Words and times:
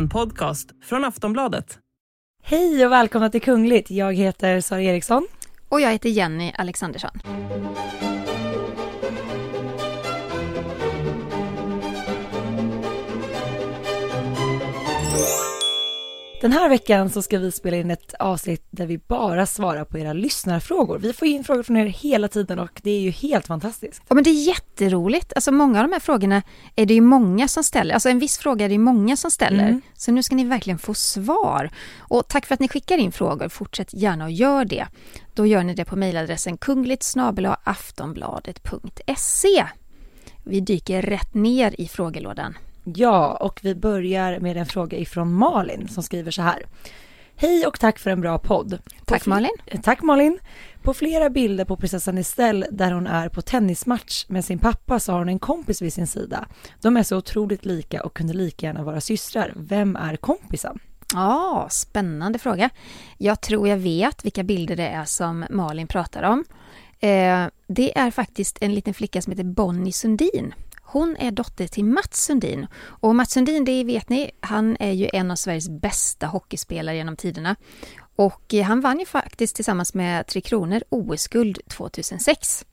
En 0.00 0.08
podcast 0.08 0.70
från 0.82 1.04
Aftonbladet. 1.04 1.78
Hej 2.42 2.86
och 2.86 2.92
välkomna 2.92 3.30
till 3.30 3.42
Kungligt. 3.42 3.90
Jag 3.90 4.14
heter 4.14 4.60
Sara 4.60 4.82
Eriksson. 4.82 5.26
Och 5.68 5.80
jag 5.80 5.92
heter 5.92 6.08
Jenny 6.08 6.52
Alexandersson. 6.58 7.10
Den 16.40 16.52
här 16.52 16.68
veckan 16.68 17.10
så 17.10 17.22
ska 17.22 17.38
vi 17.38 17.52
spela 17.52 17.76
in 17.76 17.90
ett 17.90 18.14
avsnitt 18.18 18.66
där 18.70 18.86
vi 18.86 18.98
bara 18.98 19.46
svarar 19.46 19.84
på 19.84 19.98
era 19.98 20.12
lyssnarfrågor. 20.12 20.98
Vi 20.98 21.12
får 21.12 21.28
in 21.28 21.44
frågor 21.44 21.62
från 21.62 21.76
er 21.76 21.86
hela 21.86 22.28
tiden 22.28 22.58
och 22.58 22.80
det 22.82 22.90
är 22.90 23.00
ju 23.00 23.10
helt 23.10 23.46
fantastiskt. 23.46 24.02
Ja 24.08 24.14
men 24.14 24.24
det 24.24 24.30
är 24.30 24.46
jätteroligt. 24.46 25.32
Alltså 25.34 25.52
många 25.52 25.80
av 25.80 25.88
de 25.88 25.92
här 25.92 26.00
frågorna 26.00 26.42
är 26.76 26.86
det 26.86 26.94
ju 26.94 27.00
många 27.00 27.48
som 27.48 27.64
ställer. 27.64 27.94
Alltså 27.94 28.08
en 28.08 28.18
viss 28.18 28.38
fråga 28.38 28.64
är 28.64 28.68
det 28.68 28.72
ju 28.72 28.78
många 28.78 29.16
som 29.16 29.30
ställer. 29.30 29.68
Mm. 29.68 29.82
Så 29.94 30.12
nu 30.12 30.22
ska 30.22 30.34
ni 30.34 30.44
verkligen 30.44 30.78
få 30.78 30.94
svar. 30.94 31.70
Och 31.98 32.28
tack 32.28 32.46
för 32.46 32.54
att 32.54 32.60
ni 32.60 32.68
skickar 32.68 32.98
in 32.98 33.12
frågor. 33.12 33.48
Fortsätt 33.48 33.94
gärna 33.94 34.24
och 34.24 34.30
gör 34.30 34.64
det. 34.64 34.86
Då 35.34 35.46
gör 35.46 35.62
ni 35.62 35.74
det 35.74 35.84
på 35.84 35.96
mejladressen 35.96 36.56
kungligt 36.56 37.14
aftonbladet.se. 37.64 39.66
Vi 40.44 40.60
dyker 40.60 41.02
rätt 41.02 41.34
ner 41.34 41.80
i 41.80 41.88
frågelådan. 41.88 42.54
Ja, 42.84 43.36
och 43.40 43.60
vi 43.62 43.74
börjar 43.74 44.40
med 44.40 44.56
en 44.56 44.66
fråga 44.66 44.98
ifrån 44.98 45.34
Malin 45.34 45.88
som 45.88 46.02
skriver 46.02 46.30
så 46.30 46.42
här. 46.42 46.62
Hej 47.36 47.66
och 47.66 47.80
tack 47.80 47.98
för 47.98 48.10
en 48.10 48.20
bra 48.20 48.38
podd. 48.38 48.78
Tack 49.04 49.26
Malin. 49.26 49.50
Tack 49.82 50.02
Malin. 50.02 50.38
På 50.82 50.94
flera 50.94 51.30
bilder 51.30 51.64
på 51.64 51.76
prinsessan 51.76 52.18
Estelle 52.18 52.66
där 52.70 52.92
hon 52.92 53.06
är 53.06 53.28
på 53.28 53.42
tennismatch 53.42 54.24
med 54.28 54.44
sin 54.44 54.58
pappa 54.58 55.00
så 55.00 55.12
har 55.12 55.18
hon 55.18 55.28
en 55.28 55.38
kompis 55.38 55.82
vid 55.82 55.92
sin 55.92 56.06
sida. 56.06 56.46
De 56.80 56.96
är 56.96 57.02
så 57.02 57.16
otroligt 57.16 57.64
lika 57.64 58.02
och 58.02 58.14
kunde 58.14 58.32
lika 58.32 58.66
gärna 58.66 58.82
vara 58.82 59.00
systrar. 59.00 59.52
Vem 59.56 59.96
är 59.96 60.16
kompisen? 60.16 60.78
Ja, 61.14 61.66
spännande 61.70 62.38
fråga. 62.38 62.70
Jag 63.18 63.40
tror 63.40 63.68
jag 63.68 63.76
vet 63.76 64.24
vilka 64.24 64.42
bilder 64.42 64.76
det 64.76 64.88
är 64.88 65.04
som 65.04 65.44
Malin 65.50 65.86
pratar 65.86 66.22
om. 66.22 66.44
Eh, 67.00 67.46
det 67.66 67.98
är 67.98 68.10
faktiskt 68.10 68.58
en 68.60 68.74
liten 68.74 68.94
flicka 68.94 69.22
som 69.22 69.30
heter 69.30 69.44
Bonnie 69.44 69.92
Sundin. 69.92 70.54
Hon 70.92 71.16
är 71.16 71.30
dotter 71.30 71.66
till 71.66 71.84
Mats 71.84 72.24
Sundin. 72.24 72.66
Och 72.76 73.14
Mats 73.14 73.30
Sundin, 73.30 73.64
det 73.64 73.84
vet 73.84 74.08
ni, 74.08 74.30
han 74.40 74.76
är 74.80 74.92
ju 74.92 75.10
en 75.12 75.30
av 75.30 75.36
Sveriges 75.36 75.68
bästa 75.68 76.26
hockeyspelare 76.26 76.96
genom 76.96 77.16
tiderna. 77.16 77.56
Och 78.16 78.54
eh, 78.54 78.64
han 78.64 78.80
vann 78.80 78.98
ju 78.98 79.06
faktiskt 79.06 79.56
tillsammans 79.56 79.94
med 79.94 80.26
Tre 80.26 80.40
Kronor 80.40 80.82
OS-guld 80.88 81.58
2006. 81.68 82.66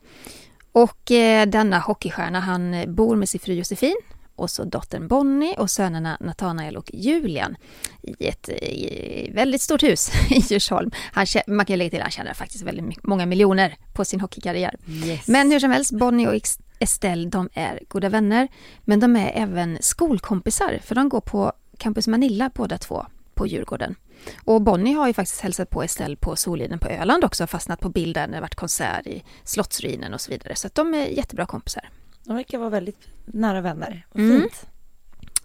Och 0.71 1.11
eh, 1.11 1.47
denna 1.47 1.79
hockeystjärna, 1.79 2.39
han 2.39 2.95
bor 2.95 3.15
med 3.15 3.29
sin 3.29 3.39
fru 3.39 3.53
Josefin 3.53 3.95
och 4.37 4.49
så 4.49 4.63
dottern 4.63 5.07
Bonnie 5.07 5.55
och 5.57 5.69
sönerna 5.69 6.17
Nathanael 6.19 6.77
och 6.77 6.89
Julian 6.93 7.57
i 8.01 8.27
ett 8.27 8.49
eh, 8.49 9.33
väldigt 9.33 9.61
stort 9.61 9.83
hus 9.83 10.11
i 10.29 10.39
Djursholm. 10.39 10.91
Han, 11.11 11.25
man 11.47 11.65
kan 11.65 11.77
lägga 11.77 11.89
till 11.89 11.99
att 11.99 12.03
han 12.03 12.11
tjänar 12.11 12.33
faktiskt 12.33 12.63
väldigt 12.63 13.03
många 13.03 13.25
miljoner 13.25 13.75
på 13.93 14.05
sin 14.05 14.21
hockeykarriär. 14.21 14.75
Yes. 14.87 15.27
Men 15.27 15.51
hur 15.51 15.59
som 15.59 15.71
helst, 15.71 15.91
Bonnie 15.91 16.27
och 16.27 16.35
Estelle, 16.79 17.29
de 17.29 17.49
är 17.53 17.79
goda 17.87 18.09
vänner. 18.09 18.47
Men 18.81 18.99
de 18.99 19.15
är 19.15 19.31
även 19.35 19.77
skolkompisar, 19.81 20.79
för 20.83 20.95
de 20.95 21.09
går 21.09 21.21
på 21.21 21.51
Campus 21.77 22.07
Manilla 22.07 22.51
båda 22.55 22.77
två 22.77 23.05
på 23.33 23.47
Djurgården. 23.47 23.95
Och 24.43 24.61
Bonnie 24.61 24.93
har 24.93 25.07
ju 25.07 25.13
faktiskt 25.13 25.41
hälsat 25.41 25.69
på 25.69 25.83
Estelle 25.83 26.15
på 26.15 26.35
Soliden 26.35 26.79
på 26.79 26.87
Öland 26.87 27.23
också, 27.23 27.47
fastnat 27.47 27.79
på 27.79 27.89
bild 27.89 28.15
där 28.15 28.27
när 28.27 28.33
det 28.33 28.41
varit 28.41 28.55
konsert 28.55 29.07
i 29.07 29.23
Slottsruinen 29.43 30.13
och 30.13 30.21
så 30.21 30.31
vidare. 30.31 30.55
Så 30.55 30.67
att 30.67 30.75
de 30.75 30.93
är 30.93 31.05
jättebra 31.05 31.45
kompisar. 31.45 31.89
De 32.23 32.35
verkar 32.35 32.57
vara 32.57 32.69
väldigt 32.69 33.07
nära 33.25 33.61
vänner. 33.61 34.05
Vad 34.11 34.23
Mm. 34.23 34.41
Fint. 34.41 34.65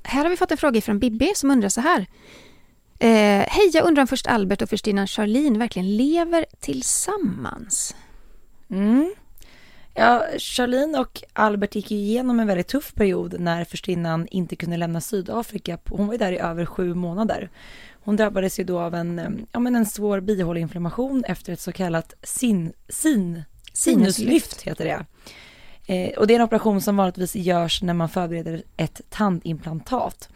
Här 0.02 0.22
har 0.22 0.30
vi 0.30 0.36
fått 0.36 0.50
en 0.50 0.56
fråga 0.56 0.80
från 0.80 0.98
Bibi 0.98 1.32
som 1.34 1.50
undrar 1.50 1.68
så 1.68 1.80
här. 1.80 2.06
Eh, 2.98 3.46
Hej, 3.48 3.70
jag 3.72 3.84
undrar 3.84 4.02
om 4.02 4.06
först 4.06 4.26
Albert 4.26 4.62
och 4.62 4.68
förstinnan 4.68 5.06
Charlene 5.06 5.58
verkligen 5.58 5.96
lever 5.96 6.46
tillsammans? 6.60 7.96
Mm. 8.70 9.14
Ja, 9.94 10.24
Charlene 10.38 10.98
och 10.98 11.22
Albert 11.32 11.74
gick 11.74 11.90
igenom 11.90 12.40
en 12.40 12.46
väldigt 12.46 12.68
tuff 12.68 12.94
period 12.94 13.40
när 13.40 13.64
förstinnan 13.64 14.28
inte 14.30 14.56
kunde 14.56 14.76
lämna 14.76 15.00
Sydafrika. 15.00 15.78
Hon 15.88 16.06
var 16.06 16.14
ju 16.14 16.18
där 16.18 16.32
i 16.32 16.38
över 16.38 16.66
sju 16.66 16.94
månader. 16.94 17.50
Hon 18.04 18.16
drabbades 18.16 18.60
ju 18.60 18.64
då 18.64 18.80
av 18.80 18.94
en, 18.94 19.18
eh, 19.18 19.28
ja, 19.52 19.60
men 19.60 19.76
en 19.76 19.86
svår 19.86 20.20
bihåleinflammation 20.20 21.24
efter 21.24 21.52
ett 21.52 21.60
så 21.60 21.72
kallat 21.72 22.14
sin, 22.22 22.72
sin, 22.88 23.42
sinuslyft 23.72 24.62
heter 24.62 24.84
det. 24.84 25.06
Eh, 25.86 26.18
och 26.18 26.26
det 26.26 26.34
är 26.34 26.38
en 26.38 26.44
operation 26.44 26.80
som 26.80 26.96
vanligtvis 26.96 27.36
görs 27.36 27.82
när 27.82 27.94
man 27.94 28.08
förbereder 28.08 28.62
ett 28.76 29.00
tandimplantat. 29.10 30.28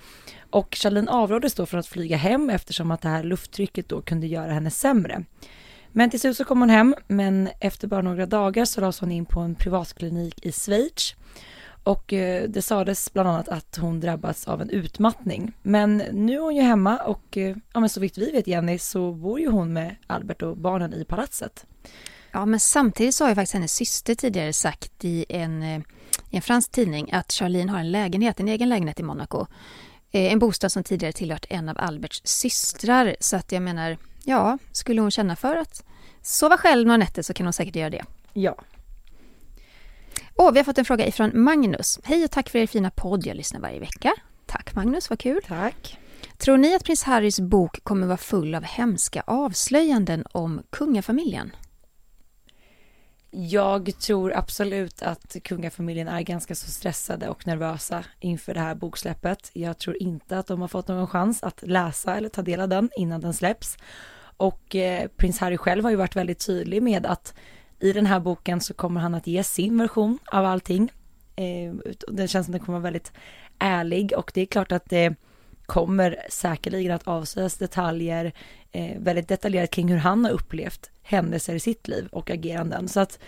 Och 0.50 0.74
Charlene 0.74 1.10
avråddes 1.10 1.54
då 1.54 1.66
från 1.66 1.80
att 1.80 1.86
flyga 1.86 2.16
hem 2.16 2.50
eftersom 2.50 2.90
att 2.90 3.00
det 3.00 3.08
här 3.08 3.22
lufttrycket 3.22 3.88
då 3.88 4.02
kunde 4.02 4.26
göra 4.26 4.52
henne 4.52 4.70
sämre. 4.70 5.24
Men 5.98 6.10
till 6.10 6.20
slut 6.20 6.36
så 6.36 6.44
kom 6.44 6.60
hon 6.60 6.70
hem, 6.70 6.94
men 7.08 7.48
efter 7.60 7.88
bara 7.88 8.02
några 8.02 8.26
dagar 8.26 8.64
så 8.64 8.80
lades 8.80 9.00
hon 9.00 9.12
in 9.12 9.26
på 9.26 9.40
en 9.40 9.54
privatklinik 9.54 10.46
i 10.46 10.52
Schweiz. 10.52 11.14
Och 11.82 12.12
eh, 12.12 12.48
det 12.48 12.62
sades 12.62 13.12
bland 13.12 13.28
annat 13.28 13.48
att 13.48 13.76
hon 13.76 14.00
drabbats 14.00 14.48
av 14.48 14.62
en 14.62 14.70
utmattning. 14.70 15.52
Men 15.62 15.96
nu 15.96 16.34
är 16.34 16.40
hon 16.40 16.56
ju 16.56 16.62
hemma 16.62 16.96
och 16.96 17.36
eh, 17.36 17.56
ja, 17.72 17.80
men 17.80 17.88
så 17.88 18.00
vitt 18.00 18.18
vi 18.18 18.30
vet 18.30 18.46
Jenny 18.46 18.78
så 18.78 19.12
bor 19.12 19.40
ju 19.40 19.50
hon 19.50 19.72
med 19.72 19.96
Albert 20.06 20.42
och 20.42 20.56
barnen 20.56 20.94
i 20.94 21.04
palatset. 21.04 21.66
Ja, 22.32 22.46
men 22.46 22.60
samtidigt 22.60 23.14
så 23.14 23.24
har 23.24 23.28
ju 23.28 23.34
faktiskt 23.34 23.54
hennes 23.54 23.74
syster 23.74 24.14
tidigare 24.14 24.52
sagt 24.52 25.04
i 25.04 25.26
en, 25.28 25.62
eh, 25.62 25.80
i 26.30 26.36
en 26.36 26.42
fransk 26.42 26.72
tidning 26.72 27.12
att 27.12 27.32
Charlene 27.32 27.72
har 27.72 27.78
en 27.78 27.90
lägenhet, 27.90 28.40
en 28.40 28.48
egen 28.48 28.68
lägenhet 28.68 29.00
i 29.00 29.02
Monaco. 29.02 29.46
En 30.12 30.38
bostad 30.38 30.72
som 30.72 30.84
tidigare 30.84 31.12
tillhört 31.12 31.46
en 31.48 31.68
av 31.68 31.76
Alberts 31.78 32.20
systrar. 32.24 33.16
Så 33.20 33.36
att 33.36 33.52
jag 33.52 33.62
menar, 33.62 33.96
ja, 34.24 34.58
skulle 34.72 35.00
hon 35.00 35.10
känna 35.10 35.36
för 35.36 35.56
att 35.56 35.85
sova 36.26 36.56
själv 36.56 36.86
några 36.86 36.96
nätter 36.96 37.22
så 37.22 37.34
kan 37.34 37.46
hon 37.46 37.52
säkert 37.52 37.76
göra 37.76 37.90
det. 37.90 38.04
Ja. 38.32 38.56
Och 40.34 40.54
vi 40.54 40.58
har 40.58 40.64
fått 40.64 40.78
en 40.78 40.84
fråga 40.84 41.06
ifrån 41.06 41.30
Magnus. 41.34 42.00
Hej 42.04 42.24
och 42.24 42.30
tack 42.30 42.48
för 42.48 42.58
er 42.58 42.66
fina 42.66 42.90
podd, 42.90 43.26
jag 43.26 43.36
lyssnar 43.36 43.60
varje 43.60 43.80
vecka. 43.80 44.12
Tack 44.46 44.74
Magnus, 44.74 45.10
vad 45.10 45.18
kul. 45.18 45.40
Tack. 45.46 45.98
Tror 46.38 46.56
ni 46.56 46.74
att 46.74 46.84
prins 46.84 47.02
Harrys 47.02 47.40
bok 47.40 47.84
kommer 47.84 48.06
vara 48.06 48.16
full 48.16 48.54
av 48.54 48.62
hemska 48.62 49.22
avslöjanden 49.26 50.24
om 50.32 50.62
kungafamiljen? 50.70 51.50
Jag 53.30 53.98
tror 53.98 54.32
absolut 54.36 55.02
att 55.02 55.36
kungafamiljen 55.44 56.08
är 56.08 56.20
ganska 56.20 56.54
så 56.54 56.70
stressade 56.70 57.28
och 57.28 57.46
nervösa 57.46 58.04
inför 58.20 58.54
det 58.54 58.60
här 58.60 58.74
boksläppet. 58.74 59.50
Jag 59.52 59.78
tror 59.78 60.02
inte 60.02 60.38
att 60.38 60.46
de 60.46 60.60
har 60.60 60.68
fått 60.68 60.88
någon 60.88 61.06
chans 61.06 61.42
att 61.42 61.62
läsa 61.62 62.16
eller 62.16 62.28
ta 62.28 62.42
del 62.42 62.60
av 62.60 62.68
den 62.68 62.90
innan 62.96 63.20
den 63.20 63.34
släpps. 63.34 63.76
Och 64.36 64.76
eh, 64.76 65.08
prins 65.16 65.38
Harry 65.38 65.56
själv 65.56 65.84
har 65.84 65.90
ju 65.90 65.96
varit 65.96 66.16
väldigt 66.16 66.46
tydlig 66.46 66.82
med 66.82 67.06
att 67.06 67.34
i 67.80 67.92
den 67.92 68.06
här 68.06 68.20
boken 68.20 68.60
så 68.60 68.74
kommer 68.74 69.00
han 69.00 69.14
att 69.14 69.26
ge 69.26 69.44
sin 69.44 69.78
version 69.78 70.18
av 70.26 70.44
allting. 70.44 70.92
Eh, 71.36 71.74
det 72.08 72.28
känns 72.28 72.46
som 72.46 72.54
att 72.54 72.58
den 72.58 72.66
kommer 72.66 72.78
vara 72.78 72.90
väldigt 72.90 73.12
ärlig 73.58 74.12
och 74.16 74.30
det 74.34 74.40
är 74.40 74.46
klart 74.46 74.72
att 74.72 74.90
det 74.90 75.14
kommer 75.66 76.16
säkerligen 76.30 76.92
att 76.92 77.08
avslöjas 77.08 77.54
detaljer 77.54 78.32
eh, 78.72 78.98
väldigt 78.98 79.28
detaljerat 79.28 79.70
kring 79.70 79.88
hur 79.88 79.98
han 79.98 80.24
har 80.24 80.32
upplevt 80.32 80.90
händelser 81.02 81.54
i 81.54 81.60
sitt 81.60 81.88
liv 81.88 82.08
och 82.12 82.30
ageranden. 82.30 82.88
Så 82.88 83.00
att 83.00 83.18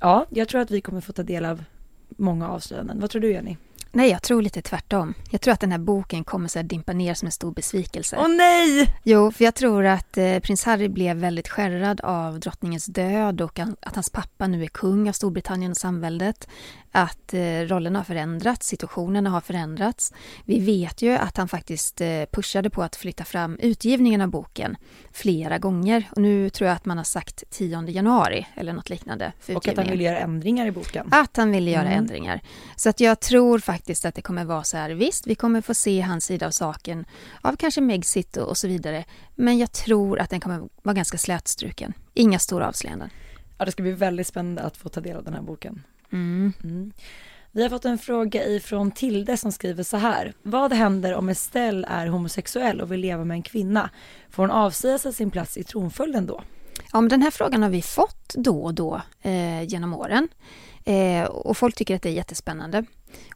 ja, 0.00 0.26
jag 0.30 0.48
tror 0.48 0.60
att 0.60 0.70
vi 0.70 0.80
kommer 0.80 1.00
få 1.00 1.12
ta 1.12 1.22
del 1.22 1.44
av 1.44 1.64
många 2.08 2.48
avslöjanden. 2.48 3.00
Vad 3.00 3.10
tror 3.10 3.22
du 3.22 3.32
Jenny? 3.32 3.56
Nej, 3.92 4.10
jag 4.10 4.22
tror 4.22 4.42
lite 4.42 4.62
tvärtom. 4.62 5.14
Jag 5.30 5.40
tror 5.40 5.54
att 5.54 5.60
den 5.60 5.72
här 5.72 5.78
boken 5.78 6.24
kommer 6.24 6.48
så 6.48 6.58
här 6.58 6.64
dimpa 6.64 6.92
ner 6.92 7.14
som 7.14 7.26
en 7.26 7.32
stor 7.32 7.52
besvikelse. 7.52 8.16
Åh 8.20 8.28
nej! 8.28 8.94
Jo, 9.04 9.32
för 9.32 9.44
jag 9.44 9.54
tror 9.54 9.86
att 9.86 10.16
eh, 10.16 10.38
prins 10.38 10.64
Harry 10.64 10.88
blev 10.88 11.16
väldigt 11.16 11.48
skärrad 11.48 12.00
av 12.00 12.40
drottningens 12.40 12.86
död 12.86 13.40
och 13.40 13.58
an- 13.58 13.76
att 13.82 13.94
hans 13.94 14.10
pappa 14.10 14.46
nu 14.46 14.62
är 14.62 14.66
kung 14.68 15.08
av 15.08 15.12
Storbritannien 15.12 15.70
och 15.70 15.76
samväldet. 15.76 16.48
Att 16.92 17.34
eh, 17.34 17.40
rollerna 17.42 17.98
har 17.98 18.04
förändrats, 18.04 18.66
situationerna 18.66 19.30
har 19.30 19.40
förändrats. 19.40 20.12
Vi 20.44 20.60
vet 20.60 21.02
ju 21.02 21.12
att 21.16 21.36
han 21.36 21.48
faktiskt 21.48 22.00
eh, 22.00 22.08
pushade 22.32 22.70
på 22.70 22.82
att 22.82 22.96
flytta 22.96 23.24
fram 23.24 23.56
utgivningen 23.62 24.20
av 24.20 24.28
boken 24.28 24.76
flera 25.12 25.58
gånger. 25.58 26.08
Och 26.10 26.22
nu 26.22 26.50
tror 26.50 26.68
jag 26.68 26.76
att 26.76 26.84
man 26.84 26.96
har 26.96 27.04
sagt 27.04 27.44
10 27.50 27.82
januari 27.90 28.46
eller 28.56 28.72
något 28.72 28.90
liknande 28.90 29.32
för 29.40 29.56
Och 29.56 29.58
att 29.58 29.64
han 29.66 29.72
utgivningen. 29.72 29.98
vill 29.98 30.06
göra 30.06 30.18
ändringar 30.18 30.66
i 30.66 30.70
boken. 30.70 31.08
Att 31.12 31.36
han 31.36 31.50
ville 31.50 31.70
göra 31.70 31.86
Mm. 31.86 31.98
ändringar. 31.98 32.40
Så 32.76 32.88
att 32.88 33.00
jag 33.00 33.20
tror 33.20 33.58
faktiskt 33.58 33.79
att 33.88 34.14
det 34.14 34.22
kommer 34.22 34.44
vara 34.44 34.64
så 34.64 34.76
här, 34.76 34.90
visst, 34.90 35.26
vi 35.26 35.34
kommer 35.34 35.60
få 35.60 35.74
se 35.74 36.00
hans 36.00 36.24
sida 36.24 36.46
av 36.46 36.50
saken, 36.50 37.04
av 37.40 37.56
kanske 37.56 37.80
Megxit 37.80 38.36
och, 38.36 38.48
och 38.48 38.56
så 38.56 38.68
vidare. 38.68 39.04
Men 39.34 39.58
jag 39.58 39.72
tror 39.72 40.18
att 40.18 40.30
den 40.30 40.40
kommer 40.40 40.68
vara 40.82 40.94
ganska 40.94 41.18
slätstruken. 41.18 41.92
Inga 42.14 42.38
stora 42.38 42.68
avslöjanden. 42.68 43.10
Ja, 43.58 43.64
det 43.64 43.72
ska 43.72 43.82
bli 43.82 43.92
väldigt 43.92 44.26
spännande 44.26 44.62
att 44.62 44.76
få 44.76 44.88
ta 44.88 45.00
del 45.00 45.16
av 45.16 45.24
den 45.24 45.34
här 45.34 45.42
boken. 45.42 45.82
Mm. 46.12 46.52
Mm. 46.64 46.92
Vi 47.52 47.62
har 47.62 47.70
fått 47.70 47.84
en 47.84 47.98
fråga 47.98 48.46
ifrån 48.46 48.90
Tilde 48.90 49.36
som 49.36 49.52
skriver 49.52 49.82
så 49.82 49.96
här. 49.96 50.32
Vad 50.42 50.72
händer 50.72 51.14
om 51.14 51.28
Estelle 51.28 51.86
är 51.86 52.06
homosexuell 52.06 52.80
och 52.80 52.92
vill 52.92 53.00
leva 53.00 53.24
med 53.24 53.34
en 53.34 53.42
kvinna? 53.42 53.90
Får 54.30 54.42
hon 54.42 54.50
avsäga 54.50 54.98
sig 54.98 55.12
sin 55.12 55.30
plats 55.30 55.56
i 55.56 55.64
tronföljden 55.64 56.26
då? 56.26 56.42
Ja, 56.92 57.00
men 57.00 57.08
den 57.08 57.22
här 57.22 57.30
frågan 57.30 57.62
har 57.62 57.70
vi 57.70 57.82
fått 57.82 58.34
då 58.34 58.62
och 58.62 58.74
då 58.74 59.02
eh, 59.22 59.62
genom 59.62 59.94
åren. 59.94 60.28
Eh, 60.84 61.24
och 61.24 61.56
folk 61.56 61.74
tycker 61.74 61.96
att 61.96 62.02
det 62.02 62.08
är 62.08 62.12
jättespännande. 62.12 62.84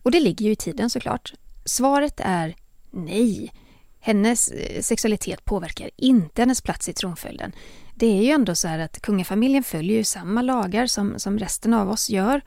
Och 0.03 0.11
det 0.11 0.21
ligger 0.21 0.47
ju 0.47 0.53
i 0.53 0.57
tiden 0.57 0.91
såklart. 0.91 1.35
Svaret 1.65 2.21
är 2.25 2.57
nej. 2.91 3.53
Hennes 4.01 4.49
eh, 4.49 4.81
sexualitet 4.81 5.45
påverkar 5.45 5.91
inte 5.97 6.43
hennes 6.43 6.61
plats 6.61 6.89
i 6.89 6.93
tronföljden. 6.93 7.53
Det 7.95 8.07
är 8.07 8.23
ju 8.23 8.31
ändå 8.31 8.55
så 8.55 8.69
här 8.69 8.79
att 8.79 9.03
kungafamiljen 9.03 9.63
följer 9.63 9.97
ju 9.97 10.05
samma 10.05 10.43
lagar 10.43 10.87
som, 10.87 11.19
som 11.19 11.39
resten 11.39 11.75
av 11.75 11.91
oss 11.91 12.11
gör. 12.11 12.41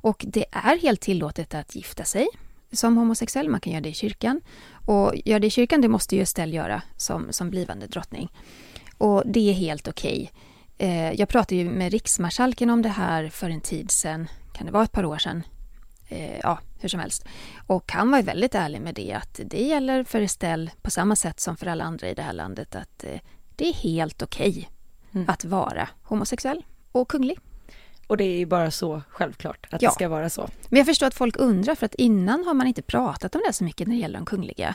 Och 0.00 0.24
det 0.28 0.44
är 0.50 0.78
helt 0.78 1.00
tillåtet 1.00 1.54
att 1.54 1.74
gifta 1.74 2.04
sig 2.04 2.28
som 2.76 2.96
homosexuell, 2.96 3.48
man 3.48 3.60
kan 3.60 3.72
göra 3.72 3.82
det 3.82 3.88
i 3.88 3.94
kyrkan. 3.94 4.40
Och 4.86 5.12
göra 5.24 5.38
det 5.38 5.46
i 5.46 5.50
kyrkan, 5.50 5.80
det 5.80 5.88
måste 5.88 6.16
ju 6.16 6.22
Estelle 6.22 6.56
göra 6.56 6.82
som, 6.96 7.26
som 7.30 7.50
blivande 7.50 7.86
drottning. 7.86 8.32
Och 9.04 9.22
det 9.26 9.50
är 9.50 9.52
helt 9.52 9.88
okej. 9.88 10.32
Eh, 10.78 11.12
jag 11.12 11.28
pratade 11.28 11.54
ju 11.54 11.70
med 11.70 11.92
riksmarskalken 11.92 12.70
om 12.70 12.82
det 12.82 12.88
här 12.88 13.28
för 13.28 13.50
en 13.50 13.60
tid 13.60 13.90
sedan, 13.90 14.28
kan 14.52 14.66
det 14.66 14.72
vara 14.72 14.84
ett 14.84 14.92
par 14.92 15.04
år 15.04 15.18
sedan? 15.18 15.42
Eh, 16.08 16.38
ja, 16.42 16.58
hur 16.80 16.88
som 16.88 17.00
helst. 17.00 17.24
Och 17.66 17.92
han 17.92 18.10
var 18.10 18.22
väldigt 18.22 18.54
ärlig 18.54 18.80
med 18.80 18.94
det, 18.94 19.12
att 19.12 19.40
det 19.44 19.62
gäller 19.62 20.04
för 20.04 20.20
Estelle 20.20 20.70
på 20.82 20.90
samma 20.90 21.16
sätt 21.16 21.40
som 21.40 21.56
för 21.56 21.66
alla 21.66 21.84
andra 21.84 22.08
i 22.08 22.14
det 22.14 22.22
här 22.22 22.32
landet, 22.32 22.74
att 22.74 23.04
eh, 23.04 23.20
det 23.56 23.68
är 23.68 23.72
helt 23.72 24.22
okej 24.22 24.70
mm. 25.14 25.28
att 25.28 25.44
vara 25.44 25.88
homosexuell 26.02 26.64
och 26.92 27.08
kunglig. 27.08 27.38
Och 28.06 28.16
det 28.16 28.24
är 28.24 28.38
ju 28.38 28.46
bara 28.46 28.70
så 28.70 29.02
självklart 29.08 29.66
att 29.70 29.82
ja. 29.82 29.88
det 29.88 29.94
ska 29.94 30.08
vara 30.08 30.30
så. 30.30 30.48
Men 30.68 30.76
jag 30.76 30.86
förstår 30.86 31.06
att 31.06 31.14
folk 31.14 31.36
undrar 31.38 31.74
för 31.74 31.86
att 31.86 31.94
innan 31.94 32.44
har 32.44 32.54
man 32.54 32.66
inte 32.66 32.82
pratat 32.82 33.34
om 33.34 33.42
det 33.46 33.52
så 33.52 33.64
mycket 33.64 33.88
när 33.88 33.94
det 33.94 34.00
gäller 34.00 34.18
de 34.18 34.26
kungliga. 34.26 34.74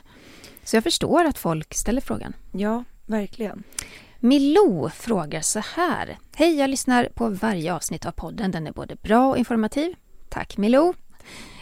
Så 0.63 0.75
jag 0.75 0.83
förstår 0.83 1.25
att 1.25 1.37
folk 1.37 1.73
ställer 1.73 2.01
frågan. 2.01 2.33
Ja, 2.51 2.83
verkligen. 3.05 3.63
Milou 4.21 4.89
frågar 4.89 5.41
så 5.41 5.59
här. 5.59 6.17
Hej, 6.35 6.55
jag 6.55 6.69
lyssnar 6.69 7.09
på 7.13 7.29
varje 7.29 7.73
avsnitt 7.73 8.05
av 8.05 8.11
podden. 8.11 8.51
Den 8.51 8.67
är 8.67 8.71
både 8.71 8.95
bra 8.95 9.29
och 9.29 9.37
informativ. 9.37 9.95
Tack 10.29 10.57
Milou. 10.57 10.93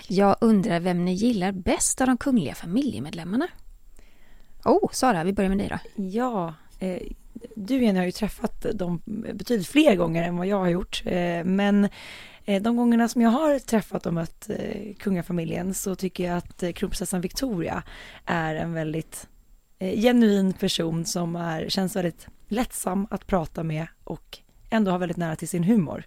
Jag 0.07 0.36
undrar 0.42 0.80
vem 0.80 1.06
ni 1.06 1.13
gillar 1.13 1.51
bäst 1.51 2.01
av 2.01 2.07
de 2.07 2.18
kungliga 2.18 2.56
familjemedlemmarna? 2.56 3.48
Oh, 4.65 4.89
Sara, 4.92 5.24
vi 5.24 5.33
börjar 5.33 5.50
med 5.50 5.57
dig 5.57 5.68
då. 5.68 6.04
Ja, 6.04 6.54
eh, 6.80 7.01
du 7.56 7.83
Jenny 7.83 8.00
har 8.00 8.06
ju 8.06 8.12
träffat 8.12 8.65
dem 8.74 9.01
betydligt 9.33 9.68
fler 9.68 9.95
gånger 9.95 10.24
än 10.24 10.38
vad 10.38 10.48
jag 10.48 10.59
har 10.59 10.69
gjort. 10.69 11.04
Eh, 11.06 11.44
men 11.44 11.89
eh, 12.45 12.62
de 12.62 12.77
gångerna 12.77 13.07
som 13.07 13.21
jag 13.21 13.30
har 13.30 13.59
träffat 13.59 14.06
och 14.06 14.13
mött 14.13 14.50
eh, 14.50 14.95
kungafamiljen 15.00 15.74
så 15.74 15.95
tycker 15.95 16.24
jag 16.24 16.38
att 16.38 16.63
eh, 16.63 16.71
kronprinsessan 16.71 17.21
Victoria 17.21 17.83
är 18.25 18.56
en 18.56 18.74
väldigt 18.74 19.27
Eh, 19.79 20.01
genuin 20.01 20.53
person 20.53 21.06
som 21.06 21.35
är, 21.35 21.69
känns 21.69 21.95
väldigt 21.95 22.27
lättsam 22.47 23.07
att 23.09 23.27
prata 23.27 23.63
med 23.63 23.88
och 24.03 24.39
ändå 24.69 24.91
har 24.91 25.00
väldigt 25.00 25.18
nära 25.18 25.35
till 25.35 25.47
sin 25.47 25.63
humor. 25.63 26.03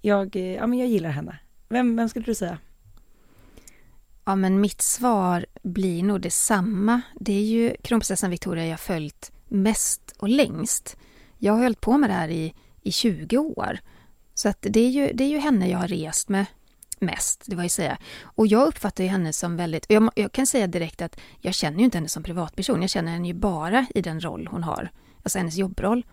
Jag, 0.00 0.36
eh, 0.36 0.54
ja, 0.54 0.66
men 0.66 0.78
jag 0.78 0.88
gillar 0.88 1.10
henne. 1.10 1.38
Vem, 1.68 1.96
vem 1.96 2.08
skulle 2.08 2.24
du 2.24 2.34
säga? 2.34 2.58
Ja, 4.24 4.36
men 4.36 4.60
mitt 4.60 4.82
svar 4.82 5.46
blir 5.62 6.02
nog 6.02 6.20
detsamma. 6.20 7.00
Det 7.20 7.32
är 7.32 7.44
ju 7.44 7.76
kronprinsessan 7.82 8.30
Victoria 8.30 8.66
jag 8.66 8.80
följt 8.80 9.32
mest 9.48 10.14
och 10.18 10.28
längst. 10.28 10.96
Jag 11.38 11.52
har 11.52 11.62
hållit 11.62 11.80
på 11.80 11.98
med 11.98 12.10
det 12.10 12.14
här 12.14 12.28
i, 12.28 12.54
i 12.82 12.92
20 12.92 13.38
år. 13.38 13.78
Så 14.34 14.48
att 14.48 14.66
det, 14.70 14.80
är 14.80 14.90
ju, 14.90 15.12
det 15.12 15.24
är 15.24 15.28
ju 15.28 15.38
henne 15.38 15.68
jag 15.68 15.78
har 15.78 15.88
rest 15.88 16.28
med 16.28 16.46
mest, 17.02 17.42
det 17.46 17.56
var 17.56 17.62
jag 17.62 17.70
säga. 17.70 17.98
Och 18.22 18.46
jag 18.46 18.66
uppfattar 18.66 19.04
ju 19.04 19.10
henne 19.10 19.32
som 19.32 19.56
väldigt, 19.56 19.86
jag, 19.88 20.10
jag, 20.14 20.32
kan 20.32 20.46
säga 20.46 20.66
direkt 20.66 21.02
att 21.02 21.20
jag 21.40 21.54
känner 21.54 21.78
ju 21.78 21.84
inte 21.84 21.98
henne 21.98 22.08
som 22.08 22.22
privatperson, 22.22 22.80
jag 22.80 22.90
känner 22.90 23.12
henne 23.12 23.28
ju 23.28 23.34
bara 23.34 23.86
i 23.94 24.02
den 24.02 24.20
roll 24.20 24.48
hon 24.50 24.62
har, 24.62 24.90
alltså 25.22 25.38
hennes 25.38 25.56
jobbroll. 25.56 26.06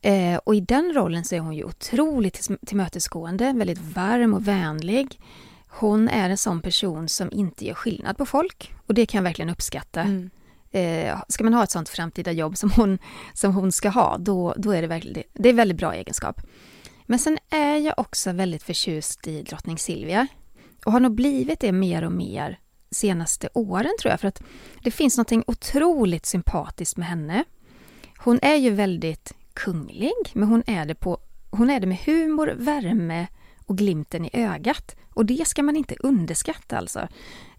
Eh, 0.00 0.36
och 0.36 0.54
i 0.54 0.60
den 0.60 0.92
rollen 0.94 1.24
så 1.24 1.34
är 1.34 1.40
hon 1.40 1.54
ju 1.54 1.64
otroligt 1.64 2.50
tillmötesgående, 2.66 3.52
väldigt 3.56 3.78
varm 3.78 4.34
och 4.34 4.48
vänlig. 4.48 5.20
Hon 5.68 6.08
är 6.08 6.30
en 6.30 6.38
sån 6.38 6.60
person 6.60 7.08
som 7.08 7.32
inte 7.32 7.66
gör 7.66 7.74
skillnad 7.74 8.18
på 8.18 8.26
folk 8.26 8.74
och 8.86 8.94
det 8.94 9.06
kan 9.06 9.18
jag 9.18 9.22
verkligen 9.22 9.50
uppskatta. 9.50 10.00
Mm 10.00 10.30
eh, 10.72 11.18
ska 11.28 11.44
man 11.44 11.54
ha 11.54 11.64
ett 11.64 11.70
sånt 11.70 11.88
framtida 11.88 12.32
jobb 12.32 12.56
som 12.56 12.70
hon, 12.76 12.98
som 13.34 13.54
hon 13.54 13.72
ska 13.72 13.88
ha, 13.88 14.18
då, 14.18 14.54
då 14.56 14.70
är 14.70 14.82
det 14.82 14.88
verkligen 14.88 15.22
det 15.32 15.48
är 15.48 15.52
väldigt 15.52 15.78
bra 15.78 15.94
egenskap. 15.94 16.40
Men 17.06 17.18
sen 17.18 17.38
är 17.50 17.76
jag 17.76 17.94
också 17.96 18.32
väldigt 18.32 18.62
förtjust 18.62 19.28
i 19.28 19.42
drottning 19.42 19.78
Silvia 19.78 20.26
och 20.84 20.92
har 20.92 21.00
nog 21.00 21.14
blivit 21.14 21.60
det 21.60 21.72
mer 21.72 22.04
och 22.04 22.12
mer 22.12 22.58
senaste 22.90 23.48
åren 23.54 23.92
tror 24.00 24.10
jag, 24.10 24.20
för 24.20 24.28
att 24.28 24.42
det 24.82 24.90
finns 24.90 25.18
något 25.18 25.32
otroligt 25.46 26.26
sympatiskt 26.26 26.96
med 26.96 27.08
henne. 27.08 27.44
Hon 28.18 28.38
är 28.42 28.56
ju 28.56 28.70
väldigt 28.70 29.32
kunglig, 29.54 30.12
men 30.32 30.48
hon 30.48 30.62
är 30.66 30.86
det, 30.86 30.94
på, 30.94 31.18
hon 31.50 31.70
är 31.70 31.80
det 31.80 31.86
med 31.86 31.98
humor, 31.98 32.54
värme 32.56 33.26
och 33.66 33.78
glimten 33.78 34.24
i 34.24 34.30
ögat. 34.32 34.96
Och 35.14 35.26
det 35.26 35.48
ska 35.48 35.62
man 35.62 35.76
inte 35.76 35.96
underskatta 36.00 36.78
alltså. 36.78 37.08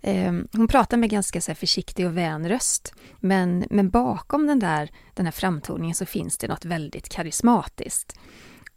Eh, 0.02 0.34
hon 0.52 0.68
pratar 0.68 0.98
med 0.98 1.10
ganska 1.10 1.42
så 1.42 1.56
försiktig 1.56 2.06
och 2.06 2.18
vän 2.18 2.50
röst. 2.50 2.94
Men, 3.20 3.66
men 3.70 3.90
bakom 3.90 4.48
den 4.48 4.60
där, 4.60 4.92
den 5.14 5.26
här 5.26 5.32
framtoningen 5.32 5.96
så 5.96 6.06
finns 6.06 6.38
det 6.38 6.48
något 6.48 6.66
väldigt 6.66 7.10
karismatiskt. 7.10 8.20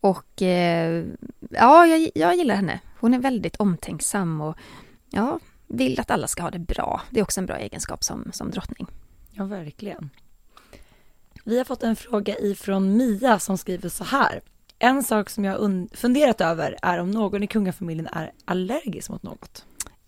Och 0.01 0.43
eh, 0.43 1.05
ja, 1.51 1.87
jag, 1.87 2.11
jag 2.15 2.37
gillar 2.37 2.55
henne. 2.55 2.81
Hon 3.01 3.15
är 3.15 3.19
väldigt 3.19 3.57
omtänksam 3.57 4.41
och 4.41 4.57
ja, 5.11 5.39
vill 5.67 6.01
att 6.01 6.11
alla 6.11 6.27
ska 6.27 6.43
ha 6.43 6.51
det 6.51 6.59
bra. 6.59 7.03
Det 7.11 7.21
är 7.21 7.25
också 7.25 7.41
en 7.41 7.47
bra 7.47 7.57
egenskap 7.57 8.05
som, 8.05 8.31
som 8.33 8.51
drottning. 8.51 8.87
Ja, 9.31 9.45
verkligen. 9.45 10.11
Vi 11.45 11.59
har 11.59 11.65
fått 11.65 11.83
en 11.83 11.97
fråga 11.97 12.39
ifrån 12.39 12.97
Mia 12.97 13.39
som 13.39 13.59
skriver 13.59 13.89
så 13.89 14.05
här. 14.05 14.41
En 14.79 15.03
sak 15.03 15.31
som 15.31 15.45
jag 15.45 15.89
funderat 15.93 16.41
över 16.41 16.77
är 16.83 16.99
om 16.99 17.11
någon 17.11 17.43
i 17.43 17.47
kungafamiljen 17.47 18.07
är 18.07 18.33
allergisk 18.45 19.11
mot 19.11 19.23
något. 19.23 19.65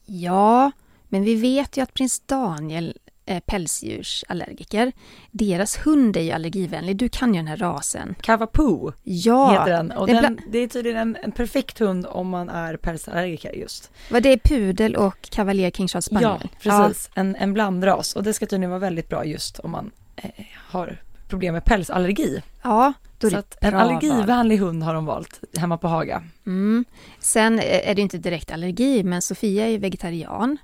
Ja, 0.07 0.71
men 1.09 1.23
vi 1.23 1.35
vet 1.35 1.77
ju 1.77 1.83
att 1.83 1.95
prins 1.95 2.21
Daniel 2.21 2.99
pälsdjursallergiker. 3.47 4.93
Deras 5.31 5.77
hund 5.87 6.17
är 6.17 6.21
ju 6.21 6.31
allergivänlig. 6.31 6.97
Du 6.97 7.09
kan 7.09 7.35
ju 7.35 7.39
den 7.39 7.47
här 7.47 7.57
rasen. 7.57 8.15
Cavapoo 8.21 8.93
ja, 9.03 9.51
heter 9.51 9.73
den. 9.73 9.91
Och 9.91 10.07
den, 10.07 10.41
det 10.49 10.59
är 10.59 10.69
tydligen 10.69 10.99
en, 10.99 11.17
en, 11.23 11.33
perfekt 11.33 11.79
hund 11.79 12.07
om 12.07 12.29
man 12.29 12.49
är 12.49 12.77
pälsallergiker 12.77 13.53
just. 13.53 13.91
Vad 14.11 14.23
det 14.23 14.29
är 14.29 14.39
pudel 14.39 14.97
och 14.97 15.31
kavaljer 15.31 15.71
king 15.71 15.89
charles 15.89 16.05
spaniel? 16.05 16.39
Ja, 16.43 16.49
precis. 16.63 17.11
Ja. 17.15 17.21
En, 17.21 17.37
en 17.37 17.53
blandras. 17.53 18.17
Och 18.17 18.23
det 18.23 18.35
ska 18.35 18.47
tydligen 18.47 18.71
vara 18.71 18.81
väldigt 18.81 19.09
bra 19.09 19.25
just 19.25 19.59
om 19.59 19.71
man 19.71 19.91
eh, 20.17 20.31
har 20.55 20.99
problem 21.29 21.55
med 21.55 21.65
pälsallergi. 21.65 22.43
Ja, 22.63 22.93
så 23.21 23.43
en 23.61 23.75
allergivänlig 23.75 24.57
hund 24.57 24.83
har 24.83 24.95
de 24.95 25.05
valt 25.05 25.41
hemma 25.59 25.79
på 25.79 25.89
Haga. 25.89 26.23
Mm. 26.47 26.85
Sen 27.19 27.59
är 27.59 27.95
det 27.95 28.03
inte 28.03 28.19
direkt 28.19 28.53
allergi, 28.53 29.03
men 29.03 29.23
Sofia 29.23 29.67
är 29.67 29.79
vegetarian. 29.79 30.59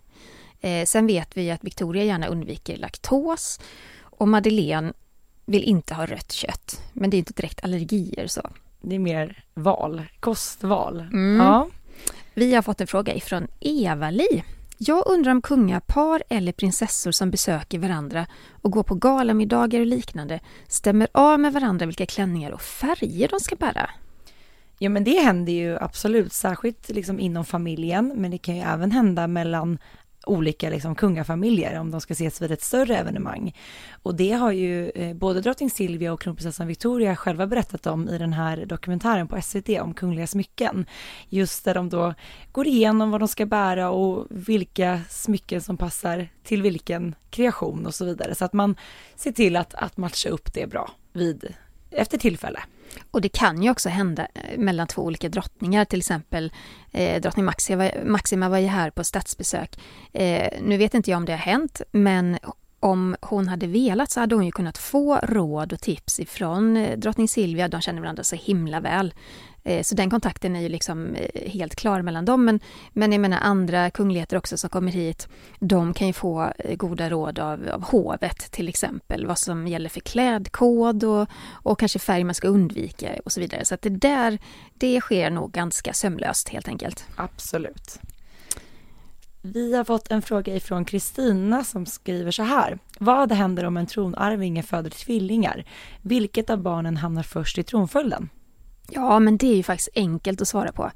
Eh, 0.65 0.85
sen 0.85 1.07
vet 1.07 1.37
vi 1.37 1.51
att 1.51 1.65
Victoria 1.65 2.05
gärna 2.05 2.27
undviker 2.27 2.77
laktos 2.77 3.61
och 4.01 4.29
Madeleine 4.29 4.93
vill 5.45 5.65
inte 5.65 5.95
ha 5.95 6.07
rött 6.07 6.33
kött. 6.33 6.83
Men 6.93 7.11
det 7.11 7.17
är 7.17 7.19
inte 7.19 7.33
direkt 7.33 7.65
allergier 7.65 8.27
så. 8.27 8.51
Det 8.81 8.95
är 8.95 8.99
mer 8.99 9.45
val, 9.55 10.03
kostval. 10.21 11.01
Mm. 11.01 11.47
Ja. 11.47 11.69
Vi 12.35 12.55
har 12.55 12.63
fått 12.63 12.81
en 12.81 12.87
fråga 12.87 13.15
ifrån 13.15 13.47
Eva-Li 13.61 14.43
jag 14.79 15.07
undrar 15.07 15.33
om 15.33 15.43
kungapar 15.43 16.23
eller 16.29 16.53
prinsessor 16.53 17.13
som 17.13 17.31
besöker 17.31 17.79
varandra 17.79 18.27
och 18.63 18.71
går 18.71 18.83
på 18.83 18.95
galamiddagar 18.95 19.81
och 19.81 19.87
liknande 19.87 20.41
stämmer 20.69 21.09
av 21.13 21.41
med 21.41 21.53
varandra 21.53 21.87
vilka 21.87 22.07
klänningar 22.07 22.51
och 22.51 22.63
färger 22.63 23.29
de 23.29 23.41
ska 23.41 23.57
bära. 23.57 23.91
Ja 24.79 24.91
men 24.91 25.05
det 25.05 25.21
händer 25.21 25.53
ju 25.53 25.79
absolut, 25.79 26.33
särskilt 26.33 26.89
liksom 26.89 27.21
inom 27.21 27.45
familjen, 27.45 28.13
men 28.17 28.31
det 28.31 28.39
kan 28.39 28.57
ju 28.57 28.63
även 28.63 28.91
hända 28.91 29.27
mellan 29.27 29.79
olika 30.27 30.71
liksom, 30.71 30.95
kungafamiljer 30.95 31.81
om 31.81 31.91
de 31.91 32.01
ska 32.01 32.13
ses 32.13 32.43
vid 32.43 32.53
ett 32.53 32.63
större 32.63 32.97
evenemang. 32.97 33.57
Och 34.03 34.15
det 34.15 34.33
har 34.33 34.53
ju 34.53 34.91
eh, 34.91 35.15
både 35.15 35.41
drottning 35.41 35.71
Silvia 35.71 36.13
och 36.13 36.21
kronprinsessan 36.21 36.67
Victoria 36.67 37.17
själva 37.17 37.47
berättat 37.47 37.87
om 37.87 38.09
i 38.09 38.19
den 38.19 38.33
här 38.33 38.67
dokumentären 38.67 39.29
på 39.29 39.43
SVT 39.43 39.69
om 39.69 39.95
kungliga 39.95 40.27
smycken. 40.27 40.87
Just 41.29 41.65
där 41.65 41.75
de 41.75 41.89
då 41.89 42.15
går 42.53 42.67
igenom 42.67 43.11
vad 43.11 43.21
de 43.21 43.29
ska 43.29 43.47
bära 43.47 43.91
och 43.91 44.27
vilka 44.31 45.01
smycken 45.09 45.61
som 45.61 45.77
passar 45.77 46.29
till 46.43 46.63
vilken 46.63 47.15
kreation 47.31 47.87
och 47.87 47.95
så 47.95 48.05
vidare. 48.05 48.35
Så 48.35 48.45
att 48.45 48.53
man 48.53 48.77
ser 49.17 49.33
till 49.33 49.57
att, 49.57 49.75
att 49.75 49.97
matcha 49.97 50.29
upp 50.29 50.55
det 50.55 50.67
bra 50.67 50.91
vid, 51.13 51.55
efter 51.91 52.19
tillfälle. 52.19 52.61
Och 53.11 53.21
det 53.21 53.29
kan 53.29 53.63
ju 53.63 53.71
också 53.71 53.89
hända 53.89 54.29
eh, 54.35 54.59
mellan 54.59 54.87
två 54.87 55.03
olika 55.03 55.29
drottningar, 55.29 55.85
till 55.85 55.99
exempel 55.99 56.53
eh, 56.91 57.21
drottning 57.21 57.45
Maxima, 57.45 57.91
Maxima 58.05 58.49
var 58.49 58.59
ju 58.59 58.67
här 58.67 58.91
på 58.91 59.05
statsbesök. 59.05 59.79
Eh, 60.13 60.49
nu 60.63 60.77
vet 60.77 60.95
inte 60.95 61.11
jag 61.11 61.17
om 61.19 61.25
det 61.25 61.33
har 61.33 61.39
hänt, 61.39 61.83
men 61.93 62.39
om 62.81 63.17
hon 63.21 63.49
hade 63.49 63.67
velat 63.67 64.11
så 64.11 64.21
hade 64.21 64.35
hon 64.35 64.47
ju 64.47 64.53
kunnat 64.53 64.79
få 64.79 65.17
råd 65.17 65.73
och 65.73 65.81
tips 65.81 66.21
ifrån 66.21 66.77
eh, 66.77 66.99
drottning 66.99 67.29
Silvia, 67.29 67.69
de 67.69 67.81
känner 67.81 68.01
varandra 68.01 68.25
så 68.25 68.37
himla 68.37 68.81
väl. 68.81 69.15
Eh, 69.65 69.83
så 69.83 69.95
den 69.95 70.11
kontakten 70.11 70.57
är 70.57 70.61
ju 70.61 70.69
liksom 70.69 71.15
eh, 71.15 71.51
helt 71.51 71.77
klar 71.77 72.03
mellan 72.03 72.25
dem. 72.25 72.45
Men, 72.45 72.61
men 72.93 73.13
jag 73.13 73.21
menar 73.21 73.39
andra 73.43 73.91
kungligheter 73.91 74.37
också 74.37 74.57
som 74.57 74.71
kommer 74.71 74.93
hit, 74.93 75.29
de 75.59 75.95
kan 75.95 76.07
ju 76.07 76.13
få 76.13 76.53
eh, 76.59 76.77
goda 76.77 77.11
råd 77.11 77.39
av, 77.39 77.69
av 77.69 77.83
hovet 77.83 78.51
till 78.51 78.69
exempel, 78.69 79.27
vad 79.27 79.39
som 79.39 79.69
gäller 79.69 79.89
för 79.89 80.01
klädkod 80.01 81.05
och, 81.05 81.29
och 81.53 81.79
kanske 81.79 81.99
färg 81.99 82.25
man 82.25 82.35
ska 82.35 82.49
undvika 82.49 83.11
och 83.25 83.33
så 83.33 83.41
vidare. 83.41 83.65
Så 83.65 83.75
att 83.75 83.83
det 83.83 83.91
där, 83.91 84.39
det 84.75 85.01
sker 85.01 85.31
nog 85.31 85.53
ganska 85.53 85.93
sömlöst 85.93 86.49
helt 86.49 86.69
enkelt. 86.69 87.07
Absolut. 87.17 87.99
Vi 89.43 89.77
har 89.77 89.85
fått 89.85 90.11
en 90.11 90.23
fråga 90.23 90.57
ifrån 90.57 90.85
Kristina 90.85 91.65
som 91.65 91.87
skriver 91.87 92.31
så 92.31 92.43
här. 92.43 92.79
Vad 92.99 93.33
händer 93.33 93.65
om 93.65 93.77
en 93.77 93.87
tronarvinge 93.87 94.63
föder 94.63 94.91
tvillingar? 94.91 95.65
Vilket 96.03 96.51
av 96.51 96.59
barnen 96.59 96.97
hamnar 96.97 97.23
först 97.23 97.59
i 97.59 97.63
tronföljden? 97.63 98.29
Ja, 98.91 99.19
men 99.19 99.37
det 99.37 99.47
är 99.47 99.57
ju 99.57 99.63
faktiskt 99.63 99.89
enkelt 99.95 100.41
att 100.41 100.49
svara 100.49 100.73
på. 100.73 100.91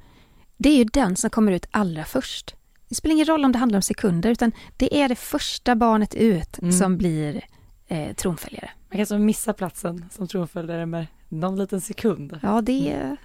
Det 0.56 0.68
är 0.68 0.76
ju 0.76 0.84
den 0.84 1.16
som 1.16 1.30
kommer 1.30 1.52
ut 1.52 1.66
allra 1.70 2.04
först. 2.04 2.54
Det 2.88 2.94
spelar 2.94 3.12
ingen 3.14 3.26
roll 3.26 3.44
om 3.44 3.52
det 3.52 3.58
handlar 3.58 3.78
om 3.78 3.82
sekunder, 3.82 4.30
utan 4.30 4.52
det 4.76 5.00
är 5.02 5.08
det 5.08 5.14
första 5.16 5.74
barnet 5.76 6.14
ut 6.14 6.58
Mm. 6.58 6.72
som 6.72 6.96
blir 6.96 7.44
eh, 7.88 8.12
tronföljare. 8.14 8.70
Man 8.88 8.90
kan 8.90 9.00
alltså 9.00 9.18
missa 9.18 9.52
platsen 9.52 10.04
som 10.10 10.28
tronföljare 10.28 10.86
med 10.86 11.06
någon 11.28 11.56
liten 11.58 11.80
sekund. 11.80 12.38
Ja, 12.42 12.60
det 12.60 12.92
är, 12.92 13.16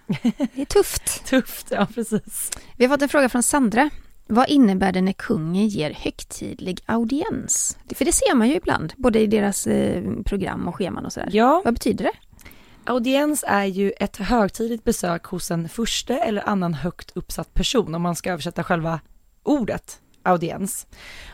det 0.55 0.61
är 0.61 0.65
tufft. 0.65 1.25
Tufft, 1.29 1.67
ja 1.71 1.87
precis. 1.95 2.51
Vi 2.77 2.85
har 2.85 2.93
fått 2.93 3.01
en 3.01 3.09
fråga 3.09 3.29
från 3.29 3.43
Sandra. 3.43 3.89
Vad 4.27 4.49
innebär 4.49 4.91
det 4.91 5.01
när 5.01 5.13
kungen 5.13 5.67
ger 5.67 5.91
högtidlig 5.93 6.81
audiens? 6.85 7.77
För 7.95 8.05
det 8.05 8.11
ser 8.11 8.35
man 8.35 8.49
ju 8.49 8.55
ibland, 8.55 8.93
både 8.97 9.19
i 9.19 9.27
deras 9.27 9.67
eh, 9.67 10.03
program 10.25 10.67
och 10.67 10.75
scheman 10.75 11.05
och 11.05 11.13
sådär. 11.13 11.29
Ja, 11.31 11.61
Vad 11.65 11.73
betyder 11.73 12.03
det? 12.05 12.11
Audiens 12.85 13.43
är 13.47 13.65
ju 13.65 13.91
ett 13.91 14.17
högtidligt 14.17 14.83
besök 14.83 15.25
hos 15.25 15.51
en 15.51 15.69
furste 15.69 16.17
eller 16.17 16.49
annan 16.49 16.73
högt 16.73 17.11
uppsatt 17.15 17.53
person 17.53 17.95
om 17.95 18.01
man 18.01 18.15
ska 18.15 18.31
översätta 18.31 18.63
själva 18.63 18.99
ordet 19.43 20.01
audiens. 20.23 20.87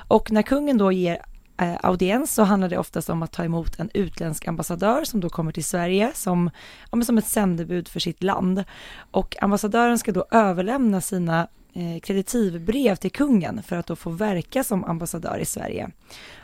Och 0.07 0.31
när 0.31 0.41
kungen 0.41 0.77
då 0.77 0.91
ger 0.91 1.21
eh, 1.61 1.75
audiens 1.83 2.33
så 2.33 2.43
handlar 2.43 2.69
det 2.69 2.77
oftast 2.77 3.09
om 3.09 3.23
att 3.23 3.31
ta 3.31 3.43
emot 3.43 3.79
en 3.79 3.89
utländsk 3.93 4.47
ambassadör 4.47 5.03
som 5.03 5.19
då 5.19 5.29
kommer 5.29 5.51
till 5.51 5.65
Sverige 5.65 6.11
som, 6.13 6.49
ja, 6.91 6.95
men 6.95 7.05
som 7.05 7.17
ett 7.17 7.27
sändebud 7.27 7.87
för 7.87 7.99
sitt 7.99 8.23
land. 8.23 8.63
Och 9.11 9.43
ambassadören 9.43 9.99
ska 9.99 10.11
då 10.11 10.25
överlämna 10.31 11.01
sina 11.01 11.47
eh, 11.73 11.99
kreditivbrev 11.99 12.95
till 12.95 13.11
kungen 13.11 13.63
för 13.63 13.75
att 13.75 13.87
då 13.87 13.95
få 13.95 14.09
verka 14.09 14.63
som 14.63 14.83
ambassadör 14.83 15.37
i 15.37 15.45
Sverige. 15.45 15.89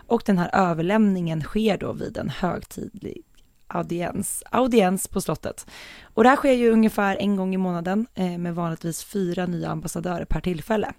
Och 0.08 0.24
den 0.26 0.38
här 0.38 0.50
överlämningen 0.54 1.42
sker 1.42 1.78
då 1.78 1.94
vid 1.94 2.18
en 2.18 2.30
högtidlig 2.30 3.24
audiens, 3.68 4.44
audiens 4.52 5.08
på 5.08 5.22
slottet. 5.22 5.66
Och 6.04 6.24
det 6.24 6.30
här 6.30 6.36
sker 6.36 6.52
ju 6.54 6.70
ungefär 6.72 7.16
en 7.20 7.36
gång 7.36 7.54
i 7.54 7.58
månaden 7.58 8.08
eh, 8.16 8.38
med 8.38 8.56
vanligtvis 8.56 9.04
fyra 9.04 9.46
nya 9.46 9.70
ambassadörer 9.70 10.26
per 10.26 10.42
tillfälle. 10.42 10.94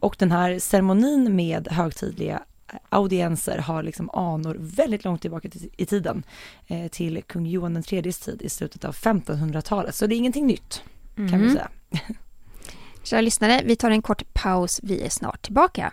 Och 0.00 0.16
den 0.18 0.32
här 0.32 0.58
ceremonin 0.58 1.36
med 1.36 1.68
högtidliga 1.68 2.42
audienser 2.88 3.58
har 3.58 3.82
liksom 3.82 4.10
anor 4.10 4.56
väldigt 4.60 5.04
långt 5.04 5.22
tillbaka 5.22 5.48
till- 5.48 5.70
i 5.76 5.86
tiden 5.86 6.22
eh, 6.66 6.88
till 6.88 7.22
kung 7.22 7.46
Johan 7.46 7.82
IIIs 7.90 8.18
tid 8.18 8.42
i 8.42 8.48
slutet 8.48 8.84
av 8.84 8.92
1500-talet. 8.94 9.94
Så 9.94 10.06
det 10.06 10.14
är 10.14 10.16
ingenting 10.16 10.46
nytt 10.46 10.82
kan 11.16 11.26
vi 11.26 11.36
Mhm. 11.36 11.52
säga. 11.52 11.68
Kära 13.02 13.20
lyssnare, 13.20 13.62
vi 13.64 13.76
tar 13.76 13.90
en 13.90 14.02
kort 14.02 14.34
paus. 14.34 14.80
Vi 14.82 15.02
är 15.04 15.08
snart 15.10 15.42
tillbaka. 15.42 15.92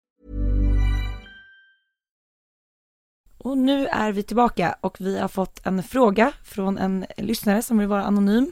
Och 3.43 3.57
nu 3.57 3.87
är 3.87 4.11
vi 4.11 4.23
tillbaka 4.23 4.75
och 4.81 5.01
vi 5.01 5.19
har 5.19 5.27
fått 5.27 5.65
en 5.65 5.83
fråga 5.83 6.31
från 6.43 6.77
en 6.77 7.05
lyssnare 7.17 7.61
som 7.61 7.77
vill 7.77 7.87
vara 7.87 8.03
anonym. 8.03 8.51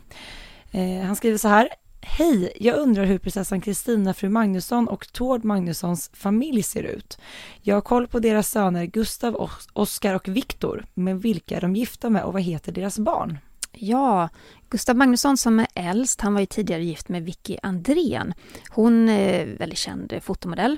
Eh, 0.72 1.06
han 1.06 1.16
skriver 1.16 1.38
så 1.38 1.48
här. 1.48 1.70
Hej, 2.02 2.52
jag 2.60 2.78
undrar 2.78 3.06
hur 3.06 3.18
prinsessan 3.18 3.62
Kristina, 3.62 4.14
fru 4.14 4.30
Magnusson 4.30 4.88
och 4.88 5.14
Tord 5.14 5.46
Magnussons 5.46 6.10
familj 6.14 6.64
ser 6.64 6.84
ut. 6.84 7.18
Jag 7.62 7.76
har 7.76 7.82
koll 7.82 8.08
på 8.08 8.20
deras 8.20 8.50
söner 8.52 8.86
Gustav, 8.86 9.36
Os- 9.36 9.68
Oskar 9.74 10.14
och 10.16 10.28
Viktor, 10.28 10.86
men 10.94 11.20
vilka 11.20 11.58
är 11.58 11.62
de 11.62 11.76
gifta 11.76 12.10
med 12.10 12.24
och 12.24 12.34
vad 12.34 12.42
heter 12.42 12.72
deras 12.72 13.00
barn? 13.00 13.38
Ja, 13.72 14.30
Gustav 14.70 14.96
Magnusson 14.96 15.38
som 15.38 15.60
är 15.60 15.68
äldst, 15.76 16.22
han 16.22 16.34
var 16.34 16.40
ju 16.40 16.46
tidigare 16.46 16.84
gift 16.84 17.10
med 17.10 17.24
Vicky 17.26 17.58
Andrén. 17.64 18.34
Hon 18.70 19.10
är 19.10 19.46
väldigt 19.60 19.80
känd 19.80 20.14
fotomodell. 20.22 20.78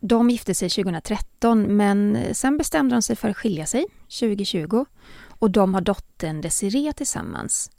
De 0.00 0.30
gifte 0.30 0.54
sig 0.54 0.70
2013 0.70 1.76
men 1.76 2.16
eh, 2.16 2.32
sen 2.32 2.56
bestämde 2.56 2.94
de 2.94 3.02
sig 3.02 3.16
för 3.16 3.28
att 3.28 3.36
skilja 3.36 3.66
sig 3.66 3.86
2020 4.20 4.84
och 5.28 5.50
de 5.50 5.74
har 5.74 5.80
dottern 5.80 6.40
Desiree 6.40 6.92
tillsammans. 6.92 7.70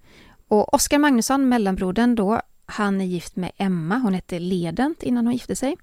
Och 0.48 0.74
Oskar 0.74 1.00
Magnusson, 1.00 1.50
mellanbrodern 1.50 2.16
då, 2.16 2.42
han 2.66 3.02
är 3.02 3.06
gift 3.06 3.36
med 3.36 3.52
Emma, 3.58 3.98
hon 3.98 4.14
hette 4.14 4.40
Ledent 4.40 5.04
innan 5.04 5.26
hon 5.26 5.34
gifte 5.34 5.56
sig. 5.56 5.78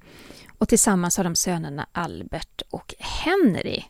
Och 0.59 0.69
tillsammans 0.69 1.17
har 1.17 1.25
de 1.25 1.35
sönerna 1.35 1.87
Albert 1.93 2.63
och 2.71 2.95
Henry. 2.99 3.83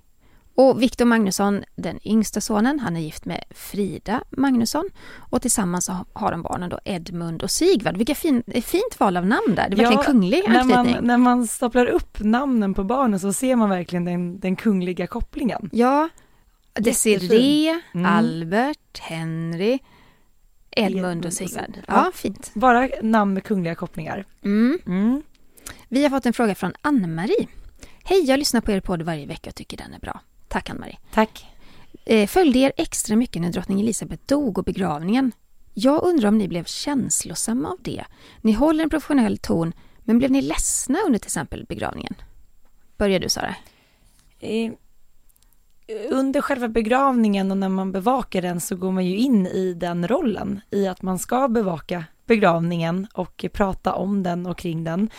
Och 0.57 0.83
Viktor 0.83 1.05
Magnusson, 1.05 1.65
den 1.75 1.99
yngsta 2.07 2.41
sonen, 2.41 2.81
han 2.81 2.97
är 2.97 3.01
gift 3.01 3.25
med 3.25 3.45
Frida 3.51 4.23
Magnusson 4.31 4.85
och 5.31 5.43
tillsammans 5.43 5.91
har 6.13 6.31
de 6.31 6.43
barnen 6.43 6.71
då 6.71 6.79
Edmund 6.85 7.43
och 7.43 7.51
Sigvard. 7.51 7.97
Vilka 7.97 8.15
fin, 8.15 8.43
ett 8.47 8.65
fint 8.65 9.01
val 9.01 9.17
av 9.17 9.27
namn 9.27 9.55
där, 9.55 9.69
det 9.69 9.75
är 9.75 9.77
verkligen 9.77 10.05
kunglig 10.05 10.43
när 10.49 10.61
anknytning. 10.61 10.95
man, 10.95 11.05
när 11.05 11.19
man 11.19 11.47
staplar 11.47 11.87
upp 11.87 12.19
namnen 12.21 12.75
på 12.75 12.85
barnen 12.85 13.21
så 13.21 13.33
ser 13.33 13.57
man 13.57 13.71
verkligen 13.71 14.05
den, 14.05 14.41
den 14.41 14.57
kungliga 14.57 15.07
kopplingen. 15.07 15.71
Ja, 15.73 16.09
Desiree, 16.75 17.81
Mm. 17.95 18.07
Albert, 18.07 18.99
Henry, 18.99 19.79
Edmund 20.71 21.27
och. 21.27 21.33
Sigvard. 21.33 21.79
Ja, 21.89 22.11
fint. 22.15 22.51
Bara 22.55 22.89
namn 23.03 23.35
med 23.35 23.45
kungliga 23.45 23.75
kopplingar. 23.75 24.25
Mm. 24.45 24.79
Mm. 24.87 25.23
Vi 25.89 26.03
har 26.03 26.11
fått 26.11 26.27
en 26.27 26.33
fråga 26.33 26.55
från 26.55 26.73
Ann-Marie. 26.83 27.49
Hej, 28.05 28.25
jag 28.25 28.39
lyssnar 28.39 28.61
på 28.61 28.73
er 28.73 28.81
podd 28.81 29.03
varje 29.03 29.27
vecka 29.27 29.51
och 29.51 29.55
tycker 29.55 29.77
den 29.77 29.95
är 29.95 29.99
bra. 29.99 30.21
Tack 30.57 30.71
Ann-Marie. 30.71 30.99
Tack. 31.13 31.47
Eh, 32.05 32.27
följde 32.27 32.59
er 32.59 32.73
extra 32.77 33.17
mycket 33.17 33.43
när 33.43 33.53
drottning 33.53 33.81
Elisabeth 33.81 34.23
dog 34.27 34.59
och 34.59 34.65
begravningen. 34.65 35.33
Jag 35.75 36.03
undrar 36.03 36.29
om 36.29 36.39
ni 36.39 36.49
blev 36.49 36.65
känslosamma 36.65 37.69
av 37.69 37.79
det? 37.83 38.05
Ni 38.41 38.53
håller 38.53 38.85
en 38.85 38.91
professionell 38.91 39.39
ton, 39.39 39.73
men 39.99 40.19
blev 40.19 40.31
ni 40.31 40.43
ledsna 40.43 40.99
under 41.07 41.19
till 41.19 41.27
exempel 41.27 41.65
begravningen? 41.69 42.15
Börjar 42.97 43.21
du 43.21 43.29
Sara? 43.29 43.55
Eh, 44.41 44.73
Under 46.11 46.41
själva 46.41 46.69
begravningen 46.69 47.51
och 47.51 47.59
när 47.59 47.69
man 47.69 47.93
bevakar 47.93 48.43
den 48.43 48.61
så 48.61 48.77
går 48.77 48.93
man 48.93 49.07
ju 49.07 49.17
in 49.17 49.47
i 49.47 49.75
den 49.75 50.09
rollen 50.09 50.61
i 50.71 50.87
att 50.87 51.03
man 51.03 51.19
ska 51.19 51.49
bevaka 51.49 52.05
begravningen 52.27 53.07
och 53.15 53.45
prata 53.53 53.95
om 53.95 54.23
den 54.23 54.47
och 54.47 54.59
kring 54.59 54.85
den. 54.85 55.11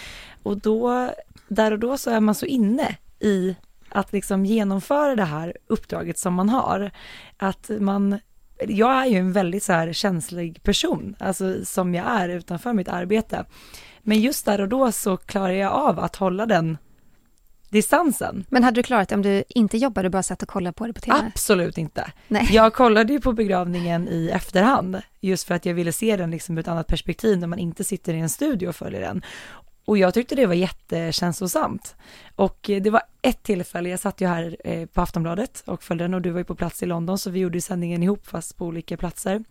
Och 0.44 0.58
då, 0.58 1.12
där 1.48 1.72
och 1.72 1.80
då 1.80 1.98
så 1.98 2.10
är 2.10 2.20
man 2.20 2.36
så 2.36 2.46
inne 2.46 2.98
i 3.20 3.56
att 3.90 4.14
liksom 4.14 4.46
genomföra 4.46 5.16
det 5.16 5.24
här 5.24 5.58
uppdraget 5.68 6.18
som 6.20 6.34
man 6.34 6.50
har. 6.50 6.92
Att 7.38 7.70
man, 7.80 8.20
jag 8.68 8.92
är 8.92 9.06
ju 9.06 9.18
en 9.18 9.32
väldigt 9.32 9.64
så 9.64 9.74
här 9.74 9.94
känslig 9.94 10.64
person, 10.64 11.16
alltså 11.20 11.66
som 11.66 11.96
jag 11.96 12.06
är 12.08 12.30
utanför 12.30 12.74
mitt 12.74 12.90
arbete. 12.90 13.46
Men 14.02 14.22
just 14.22 14.46
där 14.46 14.62
och 14.62 14.70
då 14.70 14.92
så 14.92 15.18
klarar 15.18 15.54
jag 15.54 15.74
av 15.74 16.00
att 16.00 16.16
hålla 16.16 16.46
den 16.46 16.78
distansen. 17.70 18.46
Men 18.50 18.64
hade 18.64 18.76
du 18.76 18.84
klarat 18.84 19.10
det 19.10 19.16
om 19.16 19.22
du 19.22 19.44
inte 19.50 19.78
jobbade 19.78 20.08
och 20.08 20.12
bara 20.12 20.24
satt 20.24 20.44
och 20.44 20.50
kollade 20.50 20.74
på 20.74 20.88
det 20.88 20.94
på 20.94 21.02
TV? 21.02 21.18
Absolut 21.28 21.78
inte. 21.78 22.12
Nej. 22.28 22.48
Jag 22.52 22.74
kollade 22.74 23.14
ju 23.14 23.22
på 23.22 23.34
begravningen 23.34 24.08
i 24.08 24.30
efterhand, 24.30 25.02
just 25.20 25.48
för 25.48 25.56
att 25.56 25.66
jag 25.66 25.74
ville 25.74 25.92
se 25.92 26.18
den 26.18 26.32
liksom 26.32 26.58
ur 26.58 26.62
ett 26.62 26.68
annat 26.68 26.88
perspektiv 26.88 27.38
när 27.38 27.48
man 27.48 27.60
inte 27.60 27.84
sitter 27.84 28.14
i 28.14 28.20
en 28.20 28.30
studio 28.30 28.68
och 28.68 28.76
följer 28.76 29.02
den. 29.02 29.22
Och 29.88 29.98
jag 29.98 30.14
tyckte 30.14 30.36
det 30.36 30.46
var 30.46 30.54
jättekänslosamt. 30.54 31.96
Och 32.36 32.70
eh, 32.70 32.82
det 32.82 32.90
var 32.90 33.02
ett 33.22 33.44
tillfälle, 33.44 33.90
jag 33.90 34.00
satt 34.00 34.22
ju 34.22 34.28
här 34.28 34.58
eh, 34.64 34.86
på 34.86 35.02
Aftonbladet 35.02 35.64
och 35.66 35.84
följde 35.84 36.04
den 36.04 36.14
och 36.14 36.22
du 36.22 36.30
var 36.30 36.40
ju 36.40 36.44
på 36.44 36.56
plats 36.56 36.84
i 36.84 36.86
London 36.86 37.18
så 37.18 37.30
vi 37.30 37.40
gjorde 37.40 37.62
sändningen 37.62 38.04
ihop 38.04 38.28
fast 38.28 38.58
på 38.58 38.66
olika 38.66 38.98
platser. 38.98 39.44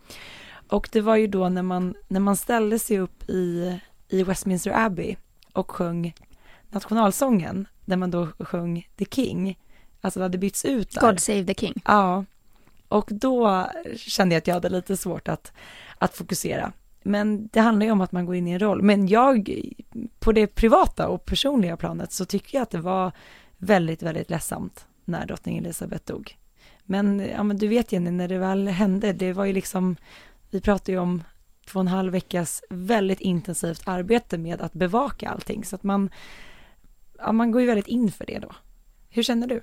Och 0.68 0.88
det 0.92 1.00
var 1.00 1.16
ju 1.16 1.26
då 1.26 1.48
när 1.48 1.62
man, 1.62 1.94
när 2.08 2.20
man 2.20 2.36
ställde 2.36 2.78
sig 2.78 2.98
upp 2.98 3.30
i, 3.30 3.78
i 4.08 4.22
Westminster 4.22 4.86
Abbey 4.86 5.16
och 5.52 5.70
sjöng 5.70 6.14
nationalsången, 6.70 7.68
där 7.84 7.96
man 7.96 8.10
då 8.10 8.28
sjöng 8.38 8.88
The 8.96 9.04
King, 9.04 9.58
alltså 10.00 10.20
det 10.20 10.24
hade 10.24 10.38
bytts 10.38 10.64
ut 10.64 10.90
där. 10.90 11.00
God 11.00 11.20
save 11.20 11.44
the 11.44 11.54
king. 11.54 11.82
Ja, 11.84 12.24
och 12.88 13.08
då 13.12 13.66
kände 13.96 14.34
jag 14.34 14.40
att 14.40 14.46
jag 14.46 14.54
hade 14.54 14.68
lite 14.68 14.96
svårt 14.96 15.28
att, 15.28 15.52
att 15.98 16.14
fokusera. 16.14 16.72
Men 17.06 17.48
det 17.52 17.60
handlar 17.60 17.86
ju 17.86 17.92
om 17.92 18.00
att 18.00 18.12
man 18.12 18.26
går 18.26 18.34
in 18.34 18.48
i 18.48 18.50
en 18.50 18.58
roll. 18.58 18.82
Men 18.82 19.08
jag, 19.08 19.60
på 20.18 20.32
det 20.32 20.46
privata 20.46 21.08
och 21.08 21.24
personliga 21.24 21.76
planet 21.76 22.12
så 22.12 22.24
tycker 22.24 22.58
jag 22.58 22.62
att 22.62 22.70
det 22.70 22.80
var 22.80 23.12
väldigt, 23.56 24.02
väldigt 24.02 24.30
ledsamt 24.30 24.86
när 25.04 25.26
drottning 25.26 25.58
Elizabeth 25.58 26.04
dog. 26.04 26.36
Men, 26.84 27.18
ja, 27.36 27.42
men 27.42 27.56
du 27.56 27.68
vet 27.68 27.92
Jenny, 27.92 28.10
när 28.10 28.28
det 28.28 28.38
väl 28.38 28.68
hände, 28.68 29.12
det 29.12 29.32
var 29.32 29.44
ju 29.44 29.52
liksom, 29.52 29.96
vi 30.50 30.60
pratade 30.60 30.92
ju 30.92 30.98
om 30.98 31.22
två 31.66 31.78
och 31.78 31.80
en 31.80 31.88
halv 31.88 32.12
veckas 32.12 32.62
väldigt 32.70 33.20
intensivt 33.20 33.82
arbete 33.88 34.38
med 34.38 34.60
att 34.60 34.72
bevaka 34.72 35.28
allting. 35.28 35.64
Så 35.64 35.76
att 35.76 35.82
man, 35.82 36.10
ja, 37.18 37.32
man 37.32 37.50
går 37.50 37.60
ju 37.60 37.66
väldigt 37.66 37.88
in 37.88 38.12
för 38.12 38.26
det 38.26 38.38
då. 38.38 38.52
Hur 39.08 39.22
känner 39.22 39.46
du? 39.46 39.60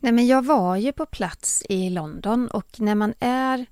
Nej, 0.00 0.12
men 0.12 0.26
jag 0.26 0.44
var 0.44 0.76
ju 0.76 0.92
på 0.92 1.06
plats 1.06 1.62
i 1.68 1.90
London 1.90 2.48
och 2.48 2.80
när 2.80 2.94
man 2.94 3.14
är 3.20 3.66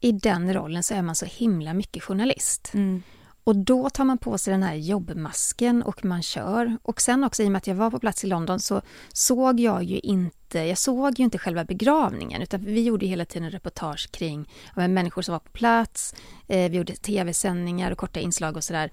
i 0.00 0.12
den 0.12 0.54
rollen 0.54 0.82
så 0.82 0.94
är 0.94 1.02
man 1.02 1.14
så 1.14 1.26
himla 1.26 1.74
mycket 1.74 2.02
journalist. 2.02 2.70
Mm. 2.74 3.02
Och 3.44 3.56
då 3.56 3.90
tar 3.90 4.04
man 4.04 4.18
på 4.18 4.38
sig 4.38 4.52
den 4.52 4.62
här 4.62 4.74
jobbmasken 4.74 5.82
och 5.82 6.04
man 6.04 6.22
kör. 6.22 6.76
Och 6.82 7.00
sen 7.00 7.24
också 7.24 7.42
i 7.42 7.46
och 7.46 7.52
med 7.52 7.58
att 7.58 7.66
jag 7.66 7.74
var 7.74 7.90
på 7.90 7.98
plats 7.98 8.24
i 8.24 8.26
London 8.26 8.60
så 8.60 8.82
såg 9.12 9.60
jag 9.60 9.82
ju 9.82 9.98
inte, 9.98 10.58
jag 10.58 10.78
såg 10.78 11.18
ju 11.18 11.24
inte 11.24 11.38
själva 11.38 11.64
begravningen 11.64 12.42
utan 12.42 12.64
vi 12.64 12.82
gjorde 12.82 13.06
hela 13.06 13.24
tiden 13.24 13.50
reportage 13.50 14.10
kring 14.10 14.48
människor 14.74 15.22
som 15.22 15.32
var 15.32 15.38
på 15.38 15.50
plats. 15.50 16.14
Eh, 16.48 16.70
vi 16.70 16.76
gjorde 16.76 16.96
tv-sändningar 16.96 17.90
och 17.90 17.98
korta 17.98 18.20
inslag 18.20 18.56
och 18.56 18.64
sådär. 18.64 18.90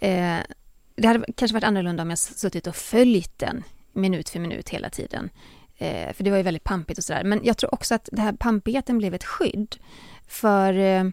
Eh, 0.00 0.38
det 0.96 1.08
hade 1.08 1.24
kanske 1.36 1.54
varit 1.54 1.64
annorlunda 1.64 2.02
om 2.02 2.10
jag 2.10 2.18
suttit 2.18 2.66
och 2.66 2.76
följt 2.76 3.38
den 3.38 3.64
minut 3.92 4.28
för 4.28 4.38
minut 4.40 4.68
hela 4.68 4.90
tiden. 4.90 5.30
Eh, 5.78 6.12
för 6.12 6.24
det 6.24 6.30
var 6.30 6.36
ju 6.36 6.42
väldigt 6.42 6.64
pampigt 6.64 6.98
och 6.98 7.04
sådär. 7.04 7.24
Men 7.24 7.40
jag 7.44 7.56
tror 7.56 7.74
också 7.74 7.94
att 7.94 8.08
det 8.12 8.22
här 8.22 8.32
pampigheten 8.32 8.98
blev 8.98 9.14
ett 9.14 9.24
skydd. 9.24 9.76
För 10.30 10.74
eh, 10.74 11.04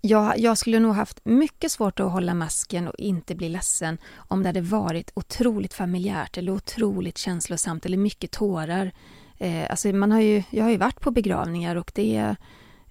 jag, 0.00 0.38
jag, 0.38 0.58
skulle 0.58 0.78
nog 0.78 0.94
haft 0.94 1.20
mycket 1.24 1.72
svårt 1.72 2.00
att 2.00 2.12
hålla 2.12 2.34
masken 2.34 2.88
och 2.88 2.94
inte 2.98 3.34
bli 3.34 3.48
ledsen 3.48 3.98
om 4.16 4.42
det 4.42 4.48
hade 4.48 4.60
varit 4.60 5.10
otroligt 5.14 5.74
familjärt 5.74 6.38
eller 6.38 6.52
otroligt 6.52 7.18
känslosamt 7.18 7.86
eller 7.86 7.96
mycket 7.96 8.30
tårar. 8.30 8.92
Eh, 9.38 9.70
alltså 9.70 9.88
man 9.88 10.12
har 10.12 10.20
ju, 10.20 10.42
jag 10.50 10.64
har 10.64 10.70
ju 10.70 10.76
varit 10.76 11.00
på 11.00 11.10
begravningar 11.10 11.76
och 11.76 11.92
det 11.94 12.16
är, 12.16 12.36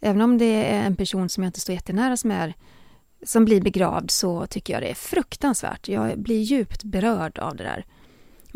även 0.02 0.22
om 0.22 0.38
det 0.38 0.74
är 0.74 0.84
en 0.84 0.96
person 0.96 1.30
som 1.30 1.44
jag 1.44 1.50
inte 1.50 1.60
står 1.60 1.76
jättenära 1.76 2.18
som 2.18 2.32
är 2.32 2.54
som 3.24 3.46
blir 3.46 3.62
begravd 3.62 4.12
så 4.12 4.48
tycker 4.48 4.74
jag 4.74 4.82
det 4.82 4.90
är 4.90 4.96
fruktansvärt. 4.96 5.88
Jag 5.88 6.20
blir 6.20 6.42
djupt 6.42 6.84
berörd 6.84 7.40
av 7.40 7.56
det 7.56 7.64
där. 7.64 7.86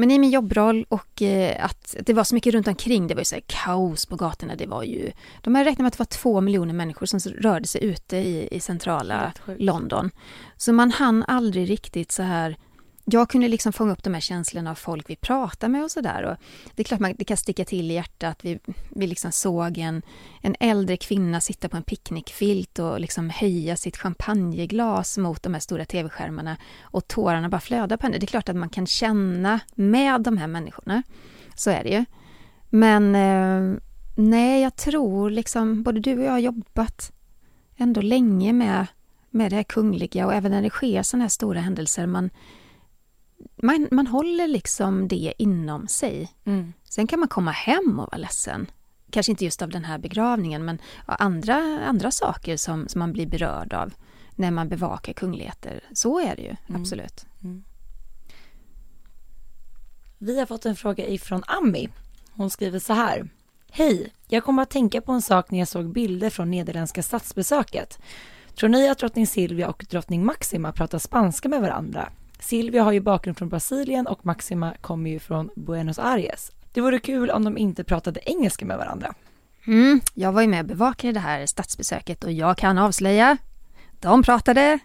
Men 0.01 0.11
i 0.11 0.19
min 0.19 0.29
jobbroll 0.29 0.85
och 0.89 1.21
eh, 1.21 1.65
att 1.65 1.95
det 1.99 2.13
var 2.13 2.23
så 2.23 2.35
mycket 2.35 2.53
runt 2.53 2.67
omkring, 2.67 3.07
det 3.07 3.13
var 3.13 3.21
ju 3.21 3.25
så 3.25 3.39
kaos 3.45 4.05
på 4.05 4.15
gatorna, 4.15 4.55
det 4.55 4.65
var 4.65 4.83
ju... 4.83 5.11
De 5.41 5.55
har 5.55 5.63
räknat 5.63 5.79
med 5.79 5.87
att 5.87 5.93
det 5.93 5.99
var 5.99 6.05
två 6.05 6.41
miljoner 6.41 6.73
människor 6.73 7.05
som 7.05 7.19
rörde 7.19 7.67
sig 7.67 7.83
ute 7.83 8.17
i, 8.17 8.47
i 8.51 8.59
centrala 8.59 9.33
London. 9.57 10.09
Så 10.57 10.73
man 10.73 10.91
hann 10.91 11.23
aldrig 11.27 11.69
riktigt 11.69 12.11
så 12.11 12.23
här 12.23 12.57
jag 13.05 13.29
kunde 13.29 13.47
liksom 13.47 13.73
fånga 13.73 13.91
upp 13.91 14.03
de 14.03 14.13
här 14.13 14.21
känslorna 14.21 14.71
av 14.71 14.75
folk 14.75 15.09
vi 15.09 15.15
pratar 15.15 15.69
med 15.69 15.83
och 15.83 15.91
sådär. 15.91 16.37
Det 16.75 16.81
är 16.81 16.83
klart 16.83 16.99
man, 16.99 17.13
det 17.17 17.25
kan 17.25 17.37
sticka 17.37 17.65
till 17.65 17.91
i 17.91 17.93
hjärtat. 17.93 18.39
Vi, 18.41 18.59
vi 18.89 19.07
liksom 19.07 19.31
såg 19.31 19.77
en, 19.77 20.01
en 20.41 20.55
äldre 20.59 20.97
kvinna 20.97 21.41
sitta 21.41 21.69
på 21.69 21.77
en 21.77 21.83
picknickfilt 21.83 22.79
och 22.79 22.99
liksom 22.99 23.29
höja 23.29 23.77
sitt 23.77 23.97
champagneglas 23.97 25.17
mot 25.17 25.43
de 25.43 25.53
här 25.53 25.61
stora 25.61 25.85
tv-skärmarna 25.85 26.57
och 26.81 27.07
tårarna 27.07 27.49
bara 27.49 27.61
flödar 27.61 27.97
på 27.97 28.05
henne. 28.05 28.17
Det 28.17 28.25
är 28.25 28.27
klart 28.27 28.49
att 28.49 28.55
man 28.55 28.69
kan 28.69 28.87
känna 28.87 29.59
med 29.75 30.21
de 30.21 30.37
här 30.37 30.47
människorna. 30.47 31.03
Så 31.55 31.69
är 31.69 31.83
det 31.83 31.89
ju. 31.89 32.05
Men 32.69 33.15
eh, 33.15 33.79
nej, 34.15 34.61
jag 34.61 34.75
tror 34.75 35.29
liksom, 35.29 35.83
både 35.83 35.99
du 35.99 36.17
och 36.17 36.23
jag 36.23 36.31
har 36.31 36.39
jobbat 36.39 37.11
ändå 37.77 38.01
länge 38.01 38.53
med, 38.53 38.87
med 39.29 39.51
det 39.51 39.55
här 39.55 39.63
kungliga 39.63 40.25
och 40.25 40.33
även 40.33 40.51
när 40.51 40.61
det 40.61 40.69
sker 40.69 41.03
sådana 41.03 41.23
här 41.23 41.29
stora 41.29 41.59
händelser. 41.59 42.05
Man, 42.05 42.29
man, 43.61 43.87
man 43.91 44.07
håller 44.07 44.47
liksom 44.47 45.07
det 45.07 45.33
inom 45.37 45.87
sig. 45.87 46.31
Mm. 46.45 46.73
Sen 46.83 47.07
kan 47.07 47.19
man 47.19 47.29
komma 47.29 47.51
hem 47.51 47.99
och 47.99 48.09
vara 48.11 48.17
ledsen. 48.17 48.71
Kanske 49.11 49.31
inte 49.31 49.45
just 49.45 49.61
av 49.61 49.69
den 49.69 49.85
här 49.85 49.97
begravningen, 49.97 50.65
men 50.65 50.81
andra, 51.05 51.55
andra 51.85 52.11
saker 52.11 52.57
som, 52.57 52.87
som 52.87 52.99
man 52.99 53.13
blir 53.13 53.27
berörd 53.27 53.73
av 53.73 53.93
när 54.35 54.51
man 54.51 54.69
bevakar 54.69 55.13
kungligheter. 55.13 55.83
Så 55.93 56.19
är 56.19 56.35
det 56.35 56.41
ju, 56.41 56.55
mm. 56.67 56.81
absolut. 56.81 57.25
Mm. 57.43 57.63
Vi 60.17 60.39
har 60.39 60.45
fått 60.45 60.65
en 60.65 60.75
fråga 60.75 61.07
ifrån 61.07 61.43
Ami. 61.47 61.89
Hon 62.31 62.49
skriver 62.49 62.79
så 62.79 62.93
här. 62.93 63.29
Hej, 63.71 64.13
jag 64.27 64.43
kommer 64.43 64.63
att 64.63 64.69
tänka 64.69 65.01
på 65.01 65.11
en 65.11 65.21
sak 65.21 65.51
när 65.51 65.59
jag 65.59 65.67
såg 65.67 65.93
bilder 65.93 66.29
från 66.29 66.51
nederländska 66.51 67.03
statsbesöket. 67.03 67.99
Tror 68.55 68.69
ni 68.69 68.89
att 68.89 68.97
drottning 68.97 69.27
Silvia 69.27 69.69
och 69.69 69.85
drottning 69.89 70.25
Maxima 70.25 70.71
pratar 70.71 70.99
spanska 70.99 71.49
med 71.49 71.61
varandra? 71.61 72.11
Silvia 72.41 72.83
har 72.83 72.91
ju 72.91 72.99
bakgrund 72.99 73.37
från 73.37 73.49
Brasilien 73.49 74.07
och 74.07 74.25
Maxima 74.25 74.73
kommer 74.81 75.09
ju 75.09 75.19
från 75.19 75.49
Buenos 75.55 75.99
Aires. 75.99 76.51
Det 76.73 76.81
vore 76.81 76.99
kul 76.99 77.29
om 77.29 77.43
de 77.43 77.57
inte 77.57 77.83
pratade 77.83 78.19
engelska 78.23 78.65
med 78.65 78.77
varandra. 78.77 79.13
Mm, 79.67 80.01
jag 80.13 80.31
var 80.31 80.41
ju 80.41 80.47
med 80.47 80.59
och 80.59 80.65
bevakade 80.65 81.13
det 81.13 81.19
här 81.19 81.45
statsbesöket 81.45 82.23
och 82.23 82.31
jag 82.31 82.57
kan 82.57 82.77
avslöja, 82.77 83.37
de 83.99 84.23
pratade 84.23 84.79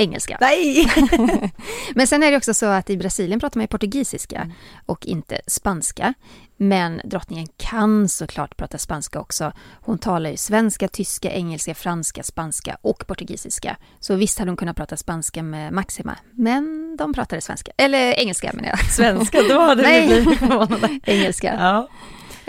engelska. 0.00 0.36
Nej! 0.40 0.92
Men 1.94 2.06
sen 2.06 2.22
är 2.22 2.30
det 2.30 2.36
också 2.36 2.54
så 2.54 2.66
att 2.66 2.90
i 2.90 2.96
Brasilien 2.96 3.40
pratar 3.40 3.58
man 3.58 3.62
ju 3.62 3.68
portugisiska 3.68 4.36
mm. 4.36 4.52
och 4.86 5.06
inte 5.06 5.40
spanska. 5.46 6.14
Men 6.56 7.00
drottningen 7.04 7.46
kan 7.56 8.08
såklart 8.08 8.56
prata 8.56 8.78
spanska 8.78 9.20
också. 9.20 9.52
Hon 9.80 9.98
talar 9.98 10.30
ju 10.30 10.36
svenska, 10.36 10.88
tyska, 10.88 11.30
engelska, 11.30 11.74
franska, 11.74 12.22
spanska 12.22 12.76
och 12.82 13.06
portugisiska. 13.06 13.76
Så 14.00 14.14
visst 14.14 14.38
hade 14.38 14.50
hon 14.50 14.56
kunnat 14.56 14.76
prata 14.76 14.96
spanska 14.96 15.42
med 15.42 15.72
Maxima, 15.72 16.16
men 16.32 16.96
de 16.96 17.12
pratade 17.12 17.40
svenska. 17.40 17.72
Eller 17.76 18.12
engelska 18.12 18.50
menar 18.54 18.68
jag. 18.68 18.84
Svenska, 18.90 19.42
då 19.48 19.60
hade 19.60 19.82
vi 19.82 20.06
blivit 20.06 20.38
förvånade. 20.38 21.00
engelska. 21.04 21.56
Ja. 21.60 21.88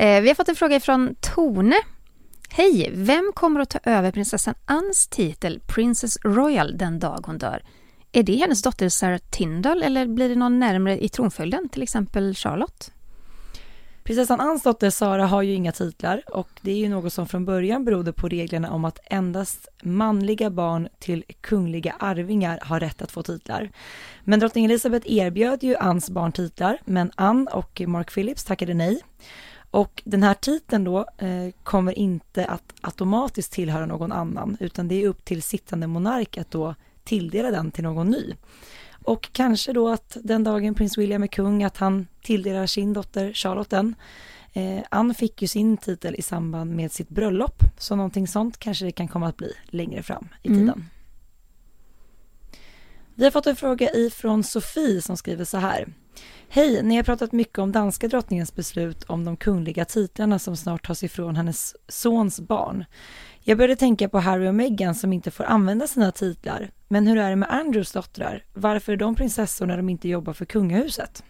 Eh, 0.04 0.22
vi 0.22 0.28
har 0.28 0.36
fått 0.36 0.50
en 0.50 0.56
fråga 0.56 0.80
från 0.80 1.16
Tone 1.16 1.76
Hej! 2.54 2.90
Vem 2.94 3.32
kommer 3.36 3.60
att 3.60 3.70
ta 3.70 3.80
över 3.84 4.12
prinsessan 4.12 4.54
Anns 4.66 5.08
titel 5.08 5.60
Princess 5.68 6.18
Royal 6.24 6.78
den 6.78 7.00
dag 7.00 7.24
hon 7.26 7.38
dör? 7.38 7.64
Är 8.12 8.24
det 8.24 8.36
hennes 8.36 8.62
dotter 8.62 8.90
Sarah 8.90 9.20
Tyndall 9.30 9.84
eller 9.84 10.08
blir 10.08 10.30
det 10.30 10.36
någon 10.36 10.60
närmare 10.60 11.04
i 11.04 11.10
tronföljden, 11.10 11.70
till 11.70 11.84
exempel 11.84 12.36
Charlotte? 12.36 12.92
Prinsessan 14.04 14.40
Anns 14.40 14.64
dotter 14.64 14.90
Sara 14.90 15.26
har 15.26 15.42
ju 15.42 15.54
inga 15.54 15.72
titlar 15.72 16.24
och 16.28 16.50
det 16.62 16.72
är 16.72 16.76
ju 16.76 16.90
något 16.90 17.14
som 17.14 17.28
från 17.28 17.46
början 17.46 17.86
berodde 17.86 18.14
på 18.14 18.28
reglerna 18.28 18.72
om 18.72 18.86
att 18.86 19.00
endast 19.06 19.68
manliga 19.84 20.50
barn 20.50 20.88
till 21.00 21.24
kungliga 21.42 21.96
arvingar 22.00 22.60
har 22.62 22.80
rätt 22.80 23.02
att 23.02 23.12
få 23.12 23.24
titlar. 23.24 23.72
Men 24.24 24.40
drottning 24.40 24.66
Elizabeth 24.66 25.12
erbjöd 25.12 25.64
ju 25.64 25.76
Anns 25.76 26.10
barn 26.10 26.32
titlar, 26.32 26.78
men 26.86 27.12
Ann 27.16 27.48
och 27.48 27.82
Mark 27.88 28.14
Phillips 28.14 28.44
tackade 28.44 28.74
nej. 28.74 29.02
Och 29.72 30.02
den 30.06 30.24
här 30.24 30.34
titeln 30.34 30.84
då 30.84 31.00
eh, 31.18 31.50
kommer 31.64 31.98
inte 31.98 32.46
att 32.46 32.74
automatiskt 32.82 33.52
tillhöra 33.52 33.86
någon 33.86 34.12
annan, 34.12 34.58
utan 34.60 34.88
det 34.88 35.04
är 35.04 35.08
upp 35.08 35.26
till 35.26 35.42
sittande 35.42 35.88
monark 35.88 36.38
att 36.38 36.52
då 36.52 36.76
tilldela 37.04 37.52
den 37.52 37.72
till 37.72 37.84
någon 37.84 38.10
ny. 38.10 38.36
Och 39.04 39.30
kanske 39.32 39.74
då 39.74 39.90
att 39.90 40.18
den 40.24 40.44
dagen 40.44 40.76
prins 40.76 40.98
William 40.98 41.24
är 41.24 41.28
kung, 41.28 41.64
att 41.64 41.78
han 41.78 42.08
tilldelar 42.22 42.68
sin 42.68 42.94
dotter 42.94 43.34
Charlotte 43.34 43.70
den. 43.70 43.96
Eh, 44.54 44.84
Anne 44.90 45.14
fick 45.14 45.42
ju 45.42 45.48
sin 45.48 45.78
titel 45.78 46.16
i 46.16 46.22
samband 46.22 46.76
med 46.76 46.92
sitt 46.92 47.10
bröllop, 47.10 47.64
så 47.78 47.96
någonting 47.96 48.28
sånt 48.28 48.58
kanske 48.58 48.86
det 48.86 48.92
kan 48.92 49.08
komma 49.08 49.28
att 49.28 49.38
bli 49.38 49.54
längre 49.66 50.04
fram 50.04 50.28
i 50.44 50.48
mm. 50.48 50.60
tiden. 50.60 50.76
Mm. 50.76 50.86
Vi 53.16 53.24
har 53.24 53.32
fått 53.32 53.48
en 53.48 53.56
fråga 53.56 53.90
ifrån 53.94 54.44
Sofie 54.44 55.02
som 55.02 55.18
skriver 55.18 55.46
så 55.46 55.58
här. 55.58 55.88
Hej, 56.50 56.84
ni 56.84 56.96
har 56.96 57.04
pratat 57.04 57.32
mycket 57.32 57.60
om 57.60 57.72
danska 57.72 58.08
drottningens 58.08 58.56
beslut 58.56 59.04
om 59.04 59.26
de 59.26 59.38
kungliga 59.38 59.86
titlarna 59.86 60.40
som 60.40 60.58
snart 60.58 60.88
tas 60.88 61.04
ifrån 61.04 61.36
hennes 61.36 61.76
sons 61.88 62.40
barn. 62.40 62.86
Jag 63.40 63.58
började 63.58 63.76
tänka 63.76 64.10
på 64.10 64.20
Harry 64.20 64.48
och 64.48 64.56
Meghan 64.56 64.96
som 64.96 65.14
inte 65.14 65.32
får 65.32 65.44
använda 65.44 65.88
sina 65.88 66.12
titlar. 66.12 66.72
Men 66.88 67.08
hur 67.08 67.18
är 67.18 67.30
det 67.30 67.36
med 67.36 67.52
Andrews 67.52 67.92
dottrar? 67.92 68.44
Varför 68.54 68.94
är 68.94 68.98
de 68.98 69.16
prinsessor 69.16 69.66
när 69.66 69.78
de 69.78 69.90
inte 69.90 70.10
jobbar 70.10 70.34
för 70.34 70.46
kungahuset? 70.46 71.24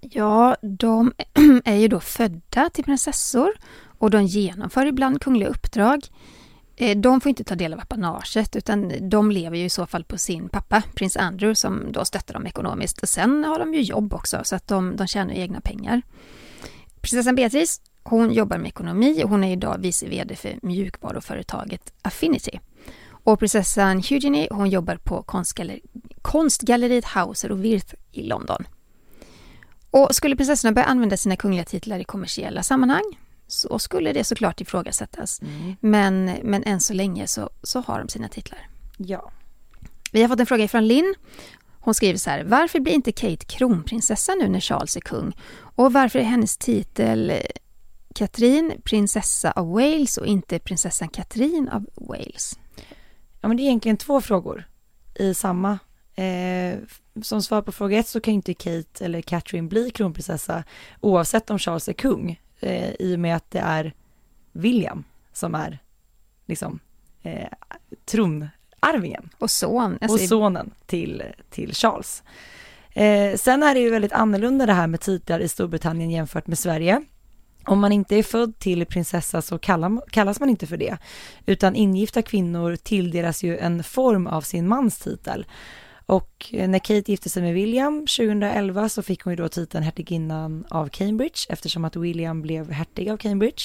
Ja, 0.00 0.56
de 0.62 1.12
är 1.64 1.76
ju 1.76 1.88
då 1.88 2.00
födda 2.00 2.70
till 2.70 2.84
prinsessor 2.84 3.52
och 3.98 4.10
de 4.10 4.24
genomför 4.24 4.86
ibland 4.86 5.22
kungliga 5.22 5.48
uppdrag. 5.48 6.00
Eh, 6.80 6.96
de 6.96 7.20
får 7.20 7.30
inte 7.30 7.44
ta 7.44 7.54
del 7.54 7.72
av 7.72 7.80
apanaget 7.80 8.56
utan 8.56 8.92
de 9.10 9.30
lever 9.30 9.56
ju 9.56 9.64
i 9.64 9.70
så 9.70 9.86
fall 9.86 10.04
på 10.04 10.18
sin 10.18 10.48
pappa, 10.48 10.82
prins 10.94 11.16
Andrew, 11.16 11.54
som 11.54 11.92
då 11.92 12.04
stöttar 12.04 12.34
dem 12.34 12.46
ekonomiskt. 12.46 13.08
Sen 13.08 13.44
har 13.44 13.58
de 13.58 13.74
ju 13.74 13.80
jobb 13.82 14.14
också 14.14 14.40
så 14.44 14.56
att 14.56 14.66
de, 14.66 14.96
de 14.96 15.06
tjänar 15.06 15.34
egna 15.34 15.60
pengar. 15.60 16.02
Prinsessan 17.00 17.34
Beatrice, 17.34 17.80
hon 18.02 18.32
jobbar 18.32 18.58
med 18.58 18.68
ekonomi 18.68 19.24
och 19.24 19.30
hon 19.30 19.44
är 19.44 19.52
idag 19.52 19.76
vice 19.78 20.06
VD 20.06 20.36
för 20.36 20.58
mjukvaruföretaget 20.62 21.92
Affinity. 22.02 22.60
Och 23.24 23.38
prinsessan 23.38 24.02
Eugenie, 24.10 24.48
hon 24.50 24.70
jobbar 24.70 24.96
på 24.96 25.22
konstgaller 25.22 25.80
konstgalleriet 26.22 27.04
Hauser 27.04 27.52
och 27.52 27.64
Wirth 27.64 27.94
i 28.12 28.22
London. 28.22 28.64
Och 29.90 30.14
skulle 30.14 30.36
prinsessorna 30.36 30.72
börja 30.72 30.86
använda 30.86 31.16
sina 31.16 31.36
kungliga 31.36 31.64
titlar 31.64 31.98
i 31.98 32.04
kommersiella 32.04 32.62
sammanhang 32.62 33.16
så 33.50 33.78
skulle 33.78 34.12
det 34.12 34.24
såklart 34.24 34.60
ifrågasättas. 34.60 35.42
Mm. 35.42 35.76
Men, 35.80 36.24
men 36.42 36.64
än 36.64 36.80
så 36.80 36.94
länge 36.94 37.26
så, 37.26 37.50
så 37.62 37.80
har 37.80 37.98
de 37.98 38.08
sina 38.08 38.28
titlar. 38.28 38.68
Ja. 38.96 39.30
Vi 40.12 40.22
har 40.22 40.28
fått 40.28 40.40
en 40.40 40.46
fråga 40.46 40.68
från 40.68 40.88
Linn. 40.88 41.14
Hon 41.80 41.94
skriver 41.94 42.18
så 42.18 42.30
här, 42.30 42.44
varför 42.44 42.80
blir 42.80 42.92
inte 42.92 43.12
Kate 43.12 43.44
kronprinsessa 43.44 44.34
nu 44.34 44.48
när 44.48 44.60
Charles 44.60 44.96
är 44.96 45.00
kung? 45.00 45.36
Och 45.76 45.92
varför 45.92 46.18
är 46.18 46.22
hennes 46.22 46.56
titel 46.56 47.32
Katrin 48.14 48.72
prinsessa 48.84 49.50
av 49.50 49.70
Wales 49.70 50.16
och 50.16 50.26
inte 50.26 50.58
prinsessan 50.58 51.08
Katrin 51.08 51.68
av 51.68 51.86
Wales? 51.94 52.58
Ja, 53.40 53.48
men 53.48 53.56
det 53.56 53.62
är 53.62 53.64
egentligen 53.64 53.96
två 53.96 54.20
frågor 54.20 54.68
i 55.14 55.34
samma. 55.34 55.78
Eh, 56.14 56.78
som 57.22 57.42
svar 57.42 57.62
på 57.62 57.72
fråga 57.72 57.98
ett 57.98 58.08
så 58.08 58.20
kan 58.20 58.34
inte 58.34 58.54
Kate 58.54 59.04
eller 59.04 59.22
Catherine 59.22 59.68
bli 59.68 59.90
kronprinsessa 59.90 60.64
oavsett 61.00 61.50
om 61.50 61.58
Charles 61.58 61.88
är 61.88 61.92
kung 61.92 62.40
eh, 62.60 62.90
i 62.98 63.14
och 63.14 63.20
med 63.20 63.36
att 63.36 63.50
det 63.50 63.58
är 63.58 63.94
William 64.52 65.04
som 65.32 65.54
är 65.54 65.78
liksom 66.46 66.80
eh, 67.22 67.48
tronarvingen. 68.04 69.28
Och 69.38 69.50
son. 69.50 69.98
Alltså, 70.00 70.14
och 70.14 70.20
sonen 70.20 70.70
till, 70.86 71.22
till 71.50 71.74
Charles. 71.74 72.22
Eh, 72.92 73.36
sen 73.36 73.62
är 73.62 73.74
det 73.74 73.80
ju 73.80 73.90
väldigt 73.90 74.12
annorlunda 74.12 74.66
det 74.66 74.72
här 74.72 74.86
med 74.86 75.00
titlar 75.00 75.40
i 75.40 75.48
Storbritannien 75.48 76.10
jämfört 76.10 76.46
med 76.46 76.58
Sverige. 76.58 77.02
Om 77.64 77.80
man 77.80 77.92
inte 77.92 78.16
är 78.16 78.22
född 78.22 78.58
till 78.58 78.86
prinsessa 78.86 79.42
så 79.42 79.58
kallas 79.58 80.40
man 80.40 80.48
inte 80.48 80.66
för 80.66 80.76
det, 80.76 80.96
utan 81.46 81.76
ingifta 81.76 82.22
kvinnor 82.22 82.76
tilldelas 82.76 83.42
ju 83.42 83.58
en 83.58 83.84
form 83.84 84.26
av 84.26 84.40
sin 84.40 84.68
mans 84.68 84.98
titel. 84.98 85.46
Och 86.10 86.46
eh, 86.52 86.68
när 86.68 86.78
Kate 86.78 87.10
gifte 87.10 87.30
sig 87.30 87.42
med 87.42 87.54
William 87.54 88.00
2011 88.00 88.88
så 88.88 89.02
fick 89.02 89.22
hon 89.22 89.32
ju 89.32 89.36
då 89.36 89.48
titeln 89.48 89.84
hertiginnan 89.84 90.64
av 90.70 90.88
Cambridge 90.88 91.38
eftersom 91.48 91.84
att 91.84 91.96
William 91.96 92.42
blev 92.42 92.70
hertig 92.70 93.10
av 93.10 93.16
Cambridge. 93.16 93.62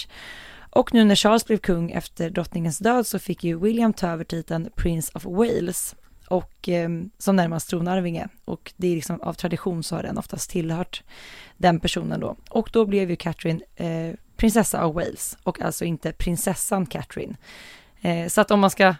Och 0.70 0.94
nu 0.94 1.04
när 1.04 1.16
Charles 1.16 1.46
blev 1.46 1.58
kung 1.58 1.92
efter 1.92 2.30
drottningens 2.30 2.78
död 2.78 3.08
så 3.08 3.20
fick 3.20 3.44
ju 3.44 3.60
William 3.60 3.94
ta 3.94 4.08
över 4.08 4.24
titeln 4.24 4.70
Prince 4.76 5.12
of 5.16 5.26
Wales 5.26 5.96
och 6.28 6.70
eh, 6.70 6.90
som 7.18 7.36
närmast 7.36 7.70
tronarvinge 7.70 8.28
och 8.46 8.74
det 8.78 8.88
är 8.88 8.96
liksom 8.96 9.22
av 9.22 9.34
tradition 9.34 9.84
så 9.84 9.96
har 9.96 10.04
den 10.04 10.18
oftast 10.18 10.50
tillhört 10.50 11.04
den 11.58 11.80
personen 11.80 12.20
då. 12.20 12.36
Och 12.50 12.70
då 12.74 12.86
blev 12.86 13.10
ju 13.10 13.16
Catherine 13.16 13.62
eh, 13.76 14.16
prinsessa 14.38 14.82
av 14.82 14.94
Wales 14.94 15.38
och 15.44 15.62
alltså 15.62 15.86
inte 15.86 16.12
prinsessan 16.12 16.86
Catherine. 16.86 17.36
Eh, 18.02 18.28
så 18.28 18.42
att 18.42 18.52
om 18.52 18.60
man 18.60 18.70
ska 18.70 18.96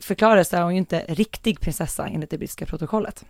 förklarades 0.00 0.48
så 0.48 0.56
är 0.56 0.62
hon 0.62 0.72
ju 0.72 0.78
inte 0.78 1.04
riktig 1.08 1.60
prinsessa 1.60 2.06
enligt 2.06 2.30
det 2.30 2.38
brittiska 2.38 2.66
protokollet. 2.66 3.24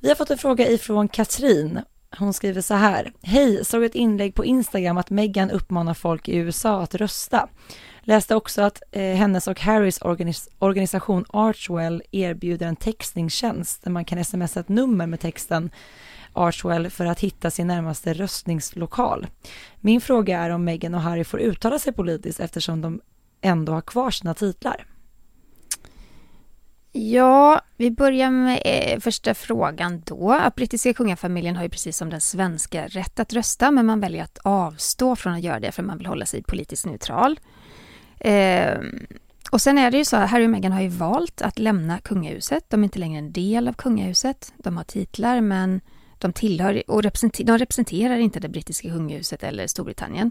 Vi 0.00 0.08
har 0.08 0.14
fått 0.14 0.30
en 0.30 0.38
fråga 0.38 0.68
ifrån 0.68 1.08
Katrin. 1.08 1.80
Hon 2.18 2.32
skriver 2.32 2.60
så 2.60 2.74
här. 2.74 3.12
Hej, 3.22 3.64
såg 3.64 3.84
ett 3.84 3.94
inlägg 3.94 4.34
på 4.34 4.44
Instagram 4.44 4.98
att 4.98 5.10
Meghan 5.10 5.50
uppmanar 5.50 5.94
folk 5.94 6.28
i 6.28 6.36
USA 6.36 6.82
att 6.82 6.94
rösta. 6.94 7.48
Läste 8.02 8.34
också 8.34 8.62
att 8.62 8.82
eh, 8.92 9.02
hennes 9.02 9.48
och 9.48 9.60
Harrys 9.60 10.02
organis 10.02 10.48
organisation 10.58 11.24
Archwell 11.28 12.02
erbjuder 12.10 12.66
en 12.66 12.76
textningstjänst 12.76 13.84
där 13.84 13.90
man 13.90 14.04
kan 14.04 14.24
smsa 14.24 14.60
ett 14.60 14.68
nummer 14.68 15.06
med 15.06 15.20
texten 15.20 15.70
Archwell 16.32 16.90
för 16.90 17.06
att 17.06 17.20
hitta 17.20 17.50
sin 17.50 17.66
närmaste 17.66 18.14
röstningslokal. 18.14 19.26
Min 19.80 20.00
fråga 20.00 20.38
är 20.38 20.50
om 20.50 20.64
Meghan 20.64 20.94
och 20.94 21.00
Harry 21.00 21.24
får 21.24 21.40
uttala 21.40 21.78
sig 21.78 21.92
politiskt 21.92 22.40
eftersom 22.40 22.80
de 22.80 23.00
ändå 23.40 23.72
har 23.72 23.80
kvar 23.80 24.10
sina 24.10 24.34
titlar. 24.34 24.86
Ja, 26.92 27.60
vi 27.76 27.90
börjar 27.90 28.30
med 28.30 28.62
eh, 28.64 29.00
första 29.00 29.34
frågan 29.34 30.02
då. 30.06 30.32
Att 30.32 30.54
brittiska 30.54 30.94
kungafamiljen 30.94 31.56
har 31.56 31.62
ju 31.62 31.68
precis 31.68 31.96
som 31.96 32.10
den 32.10 32.20
svenska 32.20 32.86
rätt 32.86 33.20
att 33.20 33.32
rösta 33.32 33.70
men 33.70 33.86
man 33.86 34.00
väljer 34.00 34.24
att 34.24 34.38
avstå 34.42 35.16
från 35.16 35.32
att 35.32 35.42
göra 35.42 35.60
det 35.60 35.72
för 35.72 35.82
man 35.82 35.98
vill 35.98 36.06
hålla 36.06 36.26
sig 36.26 36.42
politiskt 36.42 36.86
neutral. 36.86 37.40
Eh, 38.18 38.78
och 39.50 39.60
sen 39.60 39.78
är 39.78 39.90
det 39.90 39.98
ju 39.98 40.04
så 40.04 40.16
att 40.16 40.30
Harry 40.30 40.46
och 40.46 40.50
Meghan 40.50 40.72
har 40.72 40.80
ju 40.80 40.88
valt 40.88 41.42
att 41.42 41.58
lämna 41.58 41.98
kungahuset. 41.98 42.64
De 42.68 42.80
är 42.80 42.84
inte 42.84 42.98
längre 42.98 43.18
en 43.18 43.32
del 43.32 43.68
av 43.68 43.72
kungahuset. 43.72 44.52
De 44.56 44.76
har 44.76 44.84
titlar 44.84 45.40
men 45.40 45.80
de 46.18 46.32
tillhör 46.32 46.82
och 46.86 47.02
representer, 47.02 47.44
de 47.44 47.58
representerar 47.58 48.18
inte 48.18 48.40
det 48.40 48.48
brittiska 48.48 48.88
kungahuset 48.88 49.42
eller 49.42 49.66
Storbritannien. 49.66 50.30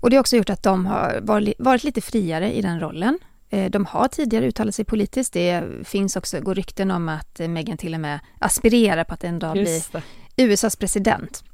Och 0.00 0.10
det 0.10 0.16
har 0.16 0.20
också 0.20 0.36
gjort 0.36 0.50
att 0.50 0.62
de 0.62 0.86
har 0.86 1.20
varit 1.58 1.84
lite 1.84 2.00
friare 2.00 2.52
i 2.52 2.62
den 2.62 2.80
rollen. 2.80 3.18
Eh, 3.50 3.70
de 3.70 3.86
har 3.86 4.08
tidigare 4.08 4.46
uttalat 4.46 4.74
sig 4.74 4.84
politiskt. 4.84 5.32
Det 5.32 5.64
finns 5.84 6.16
också, 6.16 6.40
går 6.40 6.54
rykten 6.54 6.90
om 6.90 7.08
att 7.08 7.38
Meghan 7.38 7.76
till 7.76 7.94
och 7.94 8.00
med 8.00 8.20
aspirerar 8.38 9.04
på 9.04 9.14
att 9.14 9.24
en 9.24 9.38
dag 9.38 9.52
bli 9.52 9.82
USAs 10.36 10.76
president. 10.76 11.44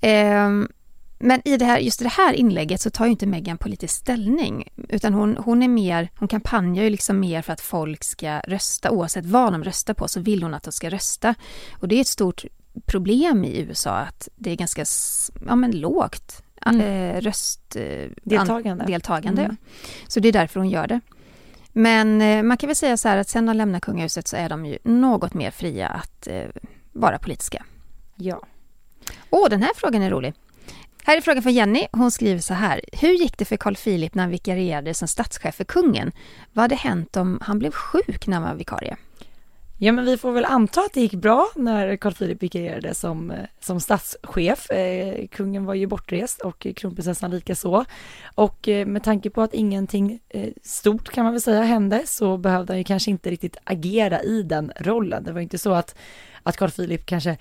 Ehm, 0.00 0.68
men 1.18 1.40
i 1.44 1.56
det 1.56 1.64
här, 1.64 1.78
just 1.78 2.02
det 2.02 2.08
här 2.08 2.32
inlägget 2.32 2.80
så 2.80 2.90
tar 2.90 3.04
ju 3.04 3.10
inte 3.10 3.26
Meghan 3.26 3.58
politisk 3.58 3.96
ställning, 3.96 4.68
utan 4.88 5.14
hon, 5.14 5.36
hon 5.36 5.62
är 5.62 5.68
mer, 5.68 6.08
hon 6.18 6.28
kampanjar 6.28 6.84
ju 6.84 6.90
liksom 6.90 7.20
mer 7.20 7.42
för 7.42 7.52
att 7.52 7.60
folk 7.60 8.04
ska 8.04 8.40
rösta, 8.40 8.90
oavsett 8.90 9.26
vad 9.26 9.52
de 9.52 9.64
röstar 9.64 9.94
på 9.94 10.08
så 10.08 10.20
vill 10.20 10.42
hon 10.42 10.54
att 10.54 10.62
de 10.62 10.72
ska 10.72 10.90
rösta. 10.90 11.34
Och 11.80 11.88
det 11.88 11.96
är 11.96 12.00
ett 12.00 12.06
stort 12.06 12.44
problem 12.86 13.44
i 13.44 13.58
USA 13.60 13.96
att 13.96 14.28
det 14.36 14.50
är 14.50 14.56
ganska 14.56 14.84
ja, 15.46 15.56
men 15.56 15.70
lågt 15.70 16.42
mm. 16.66 16.80
eh, 16.80 17.20
röstdeltagande. 17.20 18.84
Eh, 19.42 19.44
mm. 19.44 19.56
Så 20.08 20.20
det 20.20 20.28
är 20.28 20.32
därför 20.32 20.60
hon 20.60 20.70
gör 20.70 20.86
det. 20.86 21.00
Men 21.72 22.20
eh, 22.20 22.42
man 22.42 22.56
kan 22.56 22.66
väl 22.66 22.76
säga 22.76 22.96
så 22.96 23.08
här 23.08 23.16
att 23.16 23.28
sen 23.28 23.46
de 23.46 23.56
lämnar 23.56 23.80
kungahuset 23.80 24.28
så 24.28 24.36
är 24.36 24.48
de 24.48 24.66
ju 24.66 24.78
något 24.82 25.34
mer 25.34 25.50
fria 25.50 25.88
att 25.88 26.26
eh, 26.26 26.44
vara 26.92 27.18
politiska. 27.18 27.64
Ja. 28.16 28.42
Åh, 29.30 29.48
den 29.48 29.62
här 29.62 29.70
frågan 29.76 30.02
är 30.02 30.10
rolig. 30.10 30.34
Här 31.04 31.16
är 31.16 31.20
frågan 31.20 31.42
från 31.42 31.52
Jenny. 31.52 31.86
Hon 31.92 32.10
skriver 32.10 32.40
så 32.40 32.54
här. 32.54 32.80
Hur 32.92 33.12
gick 33.12 33.38
det 33.38 33.44
för 33.44 33.56
Carl 33.56 33.76
Philip 33.76 34.14
när 34.14 34.22
han 34.22 34.30
vikarierade 34.30 34.94
som 34.94 35.08
statschef 35.08 35.54
för 35.54 35.64
kungen? 35.64 36.12
Vad 36.52 36.62
hade 36.62 36.74
hänt 36.74 37.16
om 37.16 37.38
han 37.42 37.58
blev 37.58 37.70
sjuk 37.70 38.26
när 38.26 38.34
han 38.34 38.48
var 38.48 38.54
vikarie? 38.54 38.96
Ja, 39.84 39.92
men 39.92 40.04
vi 40.04 40.16
får 40.16 40.32
väl 40.32 40.44
anta 40.44 40.80
att 40.80 40.92
det 40.92 41.00
gick 41.00 41.14
bra 41.14 41.48
när 41.56 41.96
Carl 41.96 42.14
Philip 42.14 42.42
vikarierade 42.42 42.94
som, 42.94 43.30
eh, 43.30 43.36
som 43.60 43.80
statschef. 43.80 44.70
Eh, 44.70 45.26
kungen 45.26 45.64
var 45.64 45.74
ju 45.74 45.86
bortrest 45.86 46.40
och 46.40 46.66
kronprinsessan 46.76 47.30
lika 47.30 47.54
så. 47.54 47.84
Och 48.34 48.68
eh, 48.68 48.86
med 48.86 49.04
tanke 49.04 49.30
på 49.30 49.42
att 49.42 49.54
ingenting 49.54 50.20
eh, 50.28 50.48
stort 50.62 51.08
kan 51.10 51.24
man 51.24 51.32
väl 51.32 51.42
säga 51.42 51.62
hände 51.62 52.02
så 52.06 52.36
behövde 52.36 52.72
han 52.72 52.78
ju 52.78 52.84
kanske 52.84 53.10
inte 53.10 53.30
riktigt 53.30 53.56
agera 53.64 54.22
i 54.22 54.42
den 54.42 54.72
rollen. 54.76 55.24
Det 55.24 55.32
var 55.32 55.40
inte 55.40 55.58
så 55.58 55.72
att, 55.72 55.94
att 56.42 56.56
Carl 56.56 56.70
Philip 56.70 57.06
kanske 57.06 57.36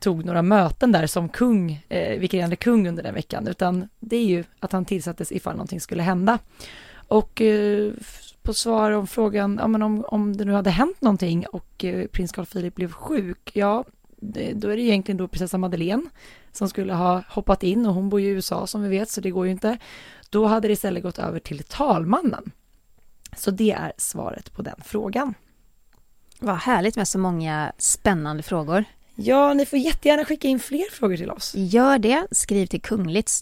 tog 0.00 0.24
några 0.24 0.42
möten 0.42 0.92
där 0.92 1.06
som 1.06 1.28
kung, 1.28 1.84
eh, 1.88 2.18
vikarierande 2.18 2.56
kung 2.56 2.88
under 2.88 3.02
den 3.02 3.14
veckan, 3.14 3.48
utan 3.48 3.88
det 4.00 4.16
är 4.16 4.26
ju 4.26 4.44
att 4.60 4.72
han 4.72 4.84
tillsattes 4.84 5.32
ifall 5.32 5.54
någonting 5.56 5.80
skulle 5.80 6.02
hända. 6.02 6.38
Och 7.08 7.40
eh, 7.40 7.92
på 8.44 8.54
svar 8.54 8.90
om 8.90 9.06
frågan, 9.06 9.58
ja 9.60 9.68
men 9.68 9.82
om, 9.82 10.04
om 10.08 10.36
det 10.36 10.44
nu 10.44 10.52
hade 10.52 10.70
hänt 10.70 11.00
någonting 11.00 11.46
och 11.46 11.84
eh, 11.84 12.06
prins 12.06 12.32
Carl 12.32 12.46
Philip 12.46 12.74
blev 12.74 12.92
sjuk, 12.92 13.50
ja, 13.54 13.84
det, 14.16 14.52
då 14.52 14.68
är 14.68 14.76
det 14.76 14.82
egentligen 14.82 15.16
då 15.16 15.28
prinsessa 15.28 15.58
Madeleine 15.58 16.02
som 16.52 16.68
skulle 16.68 16.94
ha 16.94 17.22
hoppat 17.28 17.62
in 17.62 17.86
och 17.86 17.94
hon 17.94 18.08
bor 18.08 18.20
i 18.20 18.26
USA 18.26 18.66
som 18.66 18.82
vi 18.82 18.88
vet, 18.88 19.10
så 19.10 19.20
det 19.20 19.30
går 19.30 19.46
ju 19.46 19.52
inte. 19.52 19.78
Då 20.30 20.46
hade 20.46 20.68
det 20.68 20.72
istället 20.72 21.02
gått 21.02 21.18
över 21.18 21.38
till 21.38 21.62
talmannen. 21.62 22.50
Så 23.36 23.50
det 23.50 23.72
är 23.72 23.92
svaret 23.96 24.52
på 24.52 24.62
den 24.62 24.80
frågan. 24.84 25.34
Vad 26.40 26.56
härligt 26.56 26.96
med 26.96 27.08
så 27.08 27.18
många 27.18 27.72
spännande 27.78 28.42
frågor. 28.42 28.84
Ja, 29.16 29.54
ni 29.54 29.66
får 29.66 29.78
jättegärna 29.78 30.24
skicka 30.24 30.48
in 30.48 30.60
fler 30.60 30.90
frågor 30.90 31.16
till 31.16 31.30
oss. 31.30 31.52
Gör 31.54 31.98
det. 31.98 32.26
Skriv 32.30 32.66
till 32.66 32.80
kungligt 32.80 33.40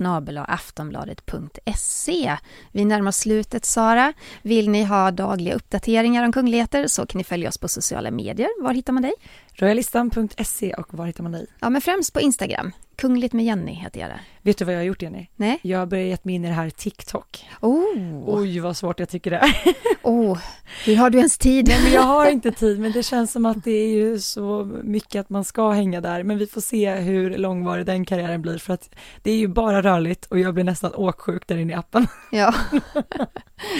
aftonbladet.se. 0.48 2.36
Vi 2.72 2.84
närmar 2.84 3.08
oss 3.08 3.16
slutet, 3.16 3.64
Sara. 3.64 4.12
Vill 4.42 4.70
ni 4.70 4.84
ha 4.84 5.10
dagliga 5.10 5.54
uppdateringar 5.54 6.24
om 6.24 6.32
kungligheter 6.32 6.86
så 6.86 7.06
kan 7.06 7.18
ni 7.18 7.24
följa 7.24 7.48
oss 7.48 7.58
på 7.58 7.68
sociala 7.68 8.10
medier. 8.10 8.48
Var 8.62 8.74
hittar 8.74 8.92
man 8.92 9.02
dig? 9.02 9.12
Royalistan.se 9.54 10.74
och 10.74 10.94
var 10.94 11.06
hittar 11.06 11.22
man 11.22 11.32
dig? 11.32 11.46
Ja, 11.60 11.70
men 11.70 11.80
främst 11.80 12.12
på 12.12 12.20
Instagram. 12.20 12.72
Kungligt 12.96 13.32
med 13.32 13.44
Jenny 13.44 13.72
heter 13.72 14.00
jag 14.00 14.10
där. 14.10 14.20
Vet 14.42 14.58
du 14.58 14.64
vad 14.64 14.74
jag 14.74 14.78
har 14.78 14.84
gjort 14.84 15.02
Jenny? 15.02 15.26
Nej. 15.36 15.58
Jag 15.62 15.78
har 15.78 15.86
börjat 15.86 16.06
ge 16.06 16.18
mig 16.22 16.34
in 16.34 16.44
i 16.44 16.48
det 16.48 16.54
här 16.54 16.70
TikTok. 16.70 17.46
Oh. 17.60 18.24
Oj 18.26 18.60
vad 18.60 18.76
svårt 18.76 19.00
jag 19.00 19.08
tycker 19.08 19.30
det 19.30 19.36
är. 19.36 19.54
oh. 20.02 20.38
Hur 20.84 20.96
har 20.96 21.10
du 21.10 21.18
ens 21.18 21.38
tid? 21.38 21.68
Nej 21.68 21.82
men 21.82 21.92
jag 21.92 22.02
har 22.02 22.30
inte 22.30 22.52
tid 22.52 22.80
men 22.80 22.92
det 22.92 23.02
känns 23.02 23.32
som 23.32 23.46
att 23.46 23.64
det 23.64 23.70
är 23.70 23.88
ju 23.88 24.18
så 24.18 24.64
mycket 24.82 25.20
att 25.20 25.30
man 25.30 25.44
ska 25.44 25.70
hänga 25.70 26.00
där 26.00 26.22
men 26.22 26.38
vi 26.38 26.46
får 26.46 26.60
se 26.60 26.94
hur 26.94 27.38
långvarig 27.38 27.86
den 27.86 28.04
karriären 28.04 28.42
blir 28.42 28.58
för 28.58 28.74
att 28.74 28.94
det 29.22 29.30
är 29.30 29.36
ju 29.36 29.48
bara 29.48 29.82
rörligt 29.82 30.26
och 30.26 30.38
jag 30.38 30.54
blir 30.54 30.64
nästan 30.64 30.94
åksjuk 30.94 31.46
där 31.46 31.56
inne 31.56 31.72
i 31.72 31.76
appen. 31.76 32.06
Ja. 32.32 32.54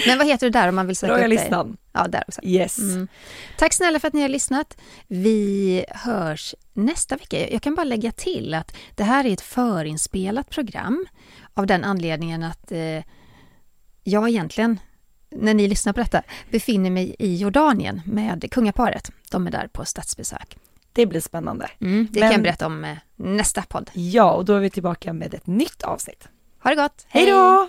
men 0.07 0.19
vad 0.19 0.27
heter 0.27 0.47
du 0.47 0.51
där 0.51 0.69
om 0.69 0.75
man 0.75 0.87
vill 0.87 0.97
söka 0.97 1.15
Royalistan. 1.15 1.61
upp 1.61 1.67
dig? 1.67 1.82
Ja, 1.93 2.09
där 2.09 2.25
också. 2.29 2.41
Yes. 2.45 2.79
Mm. 2.79 3.09
Tack 3.59 3.73
snälla 3.73 4.01
för 4.01 4.09
att 4.09 4.15
ni 4.15 4.23
har 4.23 4.29
lyssnat. 4.29 4.77
Vi 5.07 5.85
hörs 5.89 6.55
nästa 6.73 7.17
vecka. 7.17 7.51
Jag 7.51 7.63
kan 7.63 7.75
bara 7.75 7.85
lägga 7.85 8.13
till 8.13 8.55
att 8.55 8.77
det 8.95 9.05
här 9.05 9.27
är 9.27 9.33
ett 9.33 9.41
förinspelat 9.41 10.51
program 10.51 11.07
av 11.55 11.67
den 11.67 11.85
anledningen 11.85 12.43
att 12.43 12.73
eh, 12.73 13.05
jag 14.05 14.29
egentligen, 14.29 14.81
när 15.31 15.55
ni 15.55 15.69
lyssnar 15.69 15.93
på 15.93 16.01
detta, 16.01 16.23
befinner 16.51 16.91
mig 16.91 17.17
i 17.19 17.37
Jordanien 17.37 18.03
med 18.05 18.51
kungaparet. 18.51 19.11
De 19.31 19.47
är 19.47 19.51
där 19.51 19.69
på 19.73 19.85
statsbesök. 19.85 20.57
Det 20.93 21.07
blir 21.07 21.21
spännande. 21.21 21.71
Mm, 21.81 22.09
det 22.11 22.21
Men, 22.21 22.29
kan 22.29 22.33
jag 22.33 22.43
berätta 22.43 22.67
om 22.67 22.85
eh, 22.85 22.97
nästa 23.17 23.63
podd. 23.63 23.91
Ja, 23.93 24.33
och 24.33 24.45
då 24.45 24.55
är 24.55 24.61
vi 24.61 24.71
tillbaka 24.71 25.13
med 25.13 25.35
ett 25.35 25.47
nytt 25.47 25.83
avsnitt. 25.83 26.29
Ha 26.63 26.71
det 26.71 26.77
gott! 26.77 27.07
Hej 27.09 27.27
då! 27.27 27.69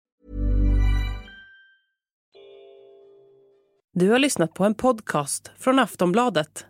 Du 3.93 4.09
har 4.09 4.19
lyssnat 4.19 4.53
på 4.53 4.65
en 4.65 4.73
podcast 4.73 5.51
från 5.57 5.79
Aftonbladet. 5.79 6.65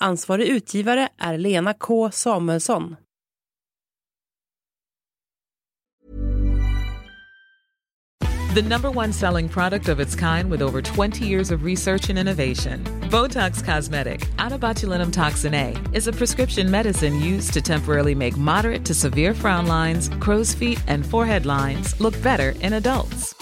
Ansvarig 0.00 0.46
utgivare 0.48 1.08
är 1.18 1.38
Lena 1.38 1.74
K 1.74 2.10
Samuelsson. 2.10 2.96
The 8.54 8.62
number 8.62 8.98
one 8.98 9.12
selling 9.12 9.48
product 9.48 9.88
of 9.88 10.00
its 10.00 10.16
kind 10.16 10.50
with 10.50 10.62
over 10.62 10.82
20 10.82 11.24
years 11.24 11.50
of 11.50 11.64
research 11.64 12.10
and 12.10 12.18
innovation. 12.18 12.84
Botox 13.10 13.64
Cosmetic, 13.64 14.28
out 14.38 14.52
of 14.52 14.60
botulinum 14.60 15.12
toxin 15.12 15.54
A, 15.54 15.74
is 15.94 16.08
a 16.08 16.12
prescription 16.12 16.70
medicine 16.70 17.20
used 17.20 17.54
to 17.54 17.60
temporarily 17.60 18.14
make 18.14 18.36
moderate 18.36 18.84
to 18.84 18.94
severe 18.94 19.34
frown 19.34 19.66
lines, 19.66 20.10
crow's 20.20 20.54
feet, 20.54 20.78
and 20.88 21.06
forehead 21.06 21.46
lines 21.46 21.98
look 22.00 22.22
better 22.22 22.54
in 22.60 22.74
adults. 22.74 23.41